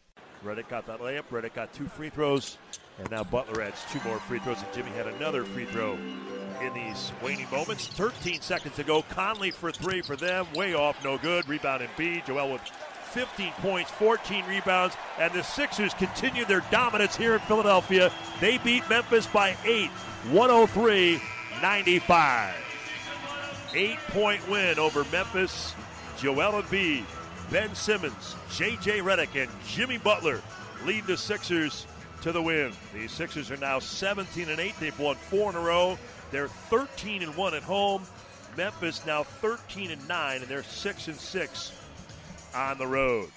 Redick 0.45 0.69
got 0.69 0.87
that 0.87 1.01
layup. 1.01 1.25
Redick 1.31 1.55
got 1.55 1.73
two 1.73 1.87
free 1.87 2.11
throws. 2.11 2.59
And 2.99 3.11
now 3.11 3.25
Butler 3.25 3.63
adds 3.63 3.85
two 3.91 4.01
more 4.05 4.19
free 4.21 4.39
throws, 4.39 4.59
and 4.63 4.73
Jimmy 4.73 4.91
had 4.93 5.07
another 5.07 5.45
free 5.45 5.65
throw 5.65 5.95
in 6.61 6.73
these 6.75 7.13
waning 7.23 7.51
moments. 7.51 7.87
13 7.89 8.41
seconds 8.41 8.77
to 8.77 8.85
go. 8.85 9.03
Conley 9.03 9.51
for 9.51 9.73
three 9.73 10.01
for 10.01 10.17
them. 10.17 10.47
Way 10.55 10.75
off, 10.75 11.03
no 11.05 11.19
good. 11.19 11.49
Rebound 11.49 11.83
Embiid. 11.83 12.27
Joel 12.27 12.53
with 12.53 12.63
15 13.13 13.53
points, 13.59 13.91
14 13.93 14.45
rebounds, 14.47 14.97
and 15.19 15.33
the 15.33 15.43
Sixers 15.43 15.95
continue 15.95 16.45
their 16.45 16.65
dominance 16.71 17.17
here 17.17 17.35
in 17.35 17.41
Philadelphia. 17.41 18.13
They 18.41 18.59
beat 18.59 18.89
Memphis 18.89 19.27
by 19.27 19.57
eight, 19.65 19.91
103 20.31 21.21
95. 21.63 22.64
Eight 23.75 23.99
point 24.09 24.49
win 24.49 24.79
over 24.79 25.05
Memphis. 25.11 25.75
Joel 26.17 26.63
Embiid, 26.63 27.05
Ben 27.51 27.75
Simmons, 27.75 28.37
J.J. 28.53 29.01
Redick, 29.01 29.35
and 29.35 29.51
Jimmy 29.67 29.99
Butler 29.99 30.41
lead 30.85 31.07
the 31.07 31.17
Sixers 31.17 31.87
to 32.23 32.31
the 32.31 32.41
win. 32.41 32.73
The 32.93 33.09
Sixers 33.09 33.51
are 33.51 33.57
now 33.57 33.81
17 33.81 34.49
and 34.49 34.61
8. 34.61 34.75
They've 34.79 34.99
won 34.99 35.17
four 35.17 35.51
in 35.51 35.57
a 35.57 35.61
row. 35.61 35.99
They're 36.31 36.47
13 36.47 37.23
and 37.25 37.37
1 37.37 37.55
at 37.55 37.65
home. 37.65 38.05
Memphis 38.57 39.05
now 39.05 39.25
13 39.25 39.91
and 39.91 40.09
9, 40.09 40.41
and 40.41 40.49
they're 40.49 40.63
6 40.63 41.09
and 41.09 41.17
6 41.17 41.73
on 42.55 42.79
the 42.79 42.87
road. 42.87 43.29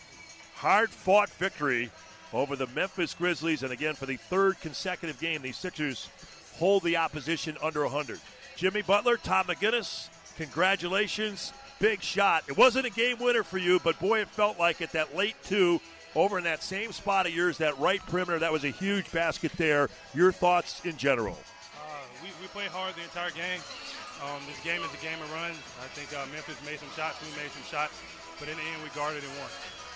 Hard 0.54 0.92
fought 0.92 1.30
victory 1.32 1.90
over 2.32 2.56
the 2.56 2.68
Memphis 2.68 3.16
Grizzlies, 3.16 3.64
and 3.64 3.72
again 3.72 3.96
for 3.96 4.06
the 4.06 4.18
third 4.18 4.60
consecutive 4.62 5.20
game, 5.20 5.42
the 5.42 5.52
Sixers 5.52 6.10
hold 6.58 6.84
the 6.84 6.98
opposition 6.98 7.58
under 7.64 7.82
100. 7.82 8.20
Jimmy 8.56 8.84
Butler, 8.84 9.18
Tom 9.18 9.46
McGinnis, 9.46 10.10
congratulations. 10.38 11.54
Big 11.80 12.02
shot. 12.02 12.44
It 12.48 12.58
wasn't 12.58 12.86
a 12.86 12.90
game 12.90 13.18
winner 13.20 13.44
for 13.44 13.58
you, 13.58 13.80
but 13.84 14.00
boy, 14.00 14.22
it 14.22 14.30
felt 14.30 14.58
like 14.58 14.82
it. 14.82 14.92
That 14.94 15.16
late 15.16 15.36
two 15.44 15.82
over 16.16 16.38
in 16.38 16.46
that 16.46 16.64
same 16.64 16.92
spot 16.92 17.28
of 17.28 17.36
yours, 17.36 17.60
that 17.60 17.78
right 17.78 18.02
perimeter, 18.08 18.40
that 18.40 18.52
was 18.52 18.64
a 18.64 18.72
huge 18.72 19.12
basket 19.12 19.52
there. 19.58 19.90
Your 20.16 20.32
thoughts 20.32 20.84
in 20.86 20.98
general? 20.98 21.38
Uh, 21.78 22.02
we, 22.24 22.30
we 22.42 22.48
played 22.48 22.70
hard 22.70 22.96
the 22.96 23.04
entire 23.04 23.30
game. 23.32 23.62
Um, 24.26 24.42
this 24.50 24.58
game 24.66 24.82
is 24.82 24.90
a 24.90 25.04
game 25.04 25.22
of 25.22 25.30
runs. 25.34 25.58
I 25.78 25.86
think 25.94 26.10
uh, 26.18 26.26
Memphis 26.34 26.58
made 26.66 26.80
some 26.80 26.90
shots. 26.98 27.22
We 27.22 27.30
made 27.38 27.52
some 27.54 27.66
shots. 27.70 27.94
But 28.40 28.50
in 28.50 28.58
the 28.58 28.66
end, 28.74 28.82
we 28.82 28.90
guarded 28.98 29.22
and 29.22 29.34
won. 29.38 29.50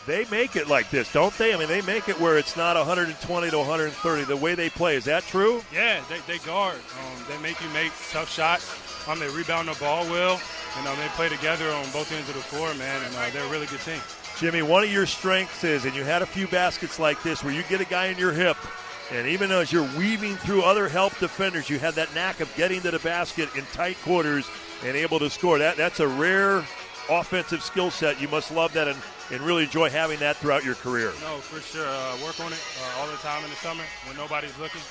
They 0.08 0.26
make 0.32 0.56
it 0.56 0.68
like 0.68 0.90
this, 0.90 1.12
don't 1.14 1.36
they? 1.38 1.54
I 1.54 1.58
mean, 1.58 1.68
they 1.68 1.82
make 1.82 2.10
it 2.10 2.20
where 2.20 2.38
it's 2.38 2.58
not 2.58 2.76
120 2.76 3.52
to 3.52 3.58
130. 3.58 4.24
The 4.24 4.36
way 4.36 4.56
they 4.56 4.70
play 4.70 4.96
is 4.96 5.06
that 5.06 5.24
true? 5.24 5.62
Yeah, 5.72 6.04
they, 6.10 6.20
they 6.26 6.44
guard. 6.44 6.76
Um, 6.76 7.24
they 7.30 7.38
make 7.40 7.62
you 7.62 7.70
make 7.70 7.92
tough 8.10 8.32
shots. 8.32 9.08
Um, 9.08 9.20
they 9.20 9.30
rebound 9.30 9.68
the 9.68 9.78
ball 9.80 10.04
well, 10.06 10.42
and 10.78 10.88
um, 10.88 10.98
they 10.98 11.08
play 11.10 11.30
together 11.30 11.70
on 11.70 11.84
both 11.92 12.12
ends 12.12 12.28
of 12.30 12.36
the 12.36 12.42
floor, 12.42 12.74
man. 12.76 13.04
And 13.06 13.16
uh, 13.16 13.30
they're 13.32 13.46
a 13.46 13.50
really 13.50 13.68
good 13.68 13.82
team. 13.82 14.02
Jimmy, 14.40 14.64
one 14.64 14.84
of 14.84 14.92
your 14.92 15.06
strengths 15.06 15.64
is, 15.64 15.86
and 15.86 15.96
you 15.96 16.04
had 16.04 16.24
a 16.24 16.26
few 16.26 16.48
baskets 16.48 16.98
like 16.98 17.22
this 17.22 17.44
where 17.44 17.54
you 17.54 17.62
get 17.70 17.80
a 17.80 17.86
guy 17.86 18.08
in 18.08 18.18
your 18.18 18.32
hip, 18.32 18.58
and 19.12 19.28
even 19.28 19.52
as 19.52 19.72
you're 19.72 19.88
weaving 19.98 20.36
through 20.38 20.64
other 20.64 20.88
help 20.90 21.16
defenders, 21.20 21.70
you 21.70 21.78
have 21.78 21.94
that 21.96 22.14
knack 22.16 22.40
of 22.40 22.52
getting 22.56 22.82
to 22.82 22.90
the 22.90 23.00
basket 23.00 23.56
in 23.56 23.66
tight 23.74 23.98
quarters 24.04 24.50
and 24.84 24.98
able 24.98 25.20
to 25.20 25.30
score. 25.30 25.60
That 25.60 25.78
that's 25.78 26.00
a 26.00 26.08
rare 26.08 26.64
offensive 27.08 27.62
skill 27.62 27.92
set. 27.92 28.20
You 28.20 28.30
must 28.30 28.52
love 28.52 28.74
that 28.74 28.88
and, 28.88 28.98
and 29.32 29.42
really 29.42 29.64
enjoy 29.64 29.90
having 29.90 30.20
that 30.20 30.38
throughout 30.38 30.64
your 30.64 30.76
career. 30.76 31.14
No, 31.22 31.38
for 31.38 31.62
sure. 31.62 31.88
Uh, 31.88 32.18
work 32.24 32.40
on 32.40 32.52
it 32.52 32.60
uh, 32.82 33.00
all 33.00 33.08
the 33.08 33.18
time 33.18 33.44
in 33.44 33.50
the 33.50 33.56
summer 33.58 33.84
when 34.06 34.16
nobody's 34.18 34.58
looking. 34.60 34.82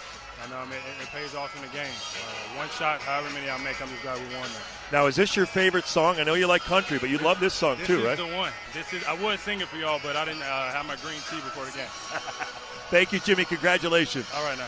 And 0.43 0.55
um, 0.55 0.73
it, 0.73 0.81
it, 1.03 1.09
pays 1.09 1.35
off 1.35 1.55
in 1.55 1.61
the 1.61 1.69
game. 1.69 1.93
Uh, 2.17 2.59
one 2.59 2.69
shot, 2.71 3.03
however 3.03 3.29
many 3.35 3.51
I 3.51 3.59
make, 3.63 3.81
I'm 3.83 3.89
just 3.89 4.01
glad 4.03 4.17
we 4.17 4.35
won 4.35 4.49
Now, 4.91 5.07
is 5.07 5.15
this 5.15 5.37
your 5.37 5.45
favorite 5.45 5.85
song? 5.85 6.19
I 6.19 6.25
know 6.25 6.33
you 6.33 6.47
like 6.47 6.63
country, 6.63 6.99
but 6.99 7.11
you 7.11 7.19
love 7.19 7.41
this 7.41 7.53
song 7.53 7.77
this 7.77 7.87
too, 7.87 7.97
right? 8.07 8.17
This 8.17 8.21
is 8.21 8.31
the 8.31 8.37
one. 8.37 8.53
This 8.73 8.93
is. 8.95 9.05
I 9.05 9.13
would 9.23 9.39
sing 9.41 9.61
it 9.61 9.69
for 9.69 9.77
y'all, 9.77 10.01
but 10.03 10.17
I 10.17 10.25
didn't 10.25 10.41
uh, 10.41 10.73
have 10.73 10.87
my 10.87 10.97
green 10.97 11.21
tea 11.29 11.37
before 11.45 11.67
the 11.67 11.73
game. 11.73 11.87
Thank 12.89 13.13
you, 13.13 13.21
Jimmy. 13.21 13.45
Congratulations. 13.45 14.27
All 14.35 14.43
right, 14.45 14.57
now. 14.57 14.67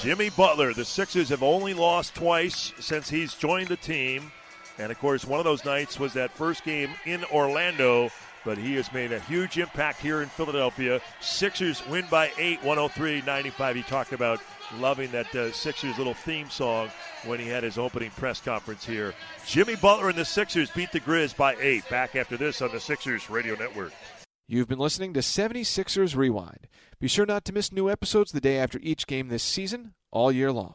Jimmy 0.00 0.30
Butler. 0.30 0.74
The 0.74 0.84
Sixers 0.84 1.28
have 1.28 1.42
only 1.42 1.74
lost 1.74 2.16
twice 2.16 2.72
since 2.80 3.08
he's 3.08 3.34
joined 3.34 3.68
the 3.68 3.76
team. 3.76 4.32
And 4.78 4.90
of 4.90 4.98
course, 4.98 5.24
one 5.24 5.38
of 5.38 5.44
those 5.44 5.64
nights 5.64 6.00
was 6.00 6.12
that 6.14 6.32
first 6.32 6.64
game 6.64 6.90
in 7.04 7.24
Orlando, 7.26 8.10
but 8.44 8.58
he 8.58 8.74
has 8.74 8.92
made 8.92 9.12
a 9.12 9.20
huge 9.20 9.58
impact 9.58 10.00
here 10.00 10.22
in 10.22 10.28
Philadelphia. 10.28 11.00
Sixers 11.20 11.86
win 11.88 12.04
by 12.10 12.30
eight, 12.38 12.62
103 12.62 13.22
95. 13.22 13.76
He 13.76 13.82
talked 13.82 14.12
about 14.12 14.40
loving 14.78 15.10
that 15.12 15.34
uh, 15.34 15.52
Sixers 15.52 15.98
little 15.98 16.14
theme 16.14 16.50
song 16.50 16.90
when 17.24 17.40
he 17.40 17.48
had 17.48 17.62
his 17.62 17.78
opening 17.78 18.10
press 18.10 18.40
conference 18.40 18.84
here. 18.84 19.14
Jimmy 19.46 19.76
Butler 19.76 20.10
and 20.10 20.18
the 20.18 20.24
Sixers 20.24 20.70
beat 20.70 20.92
the 20.92 21.00
Grizz 21.00 21.36
by 21.36 21.56
eight. 21.56 21.88
Back 21.88 22.16
after 22.16 22.36
this 22.36 22.62
on 22.62 22.72
the 22.72 22.80
Sixers 22.80 23.30
Radio 23.30 23.54
Network. 23.56 23.92
You've 24.46 24.68
been 24.68 24.78
listening 24.78 25.14
to 25.14 25.20
76ers 25.20 26.14
Rewind. 26.14 26.68
Be 27.00 27.08
sure 27.08 27.24
not 27.24 27.46
to 27.46 27.52
miss 27.52 27.72
new 27.72 27.90
episodes 27.90 28.32
the 28.32 28.42
day 28.42 28.58
after 28.58 28.78
each 28.82 29.06
game 29.06 29.28
this 29.28 29.42
season, 29.42 29.94
all 30.10 30.30
year 30.30 30.52
long. 30.52 30.74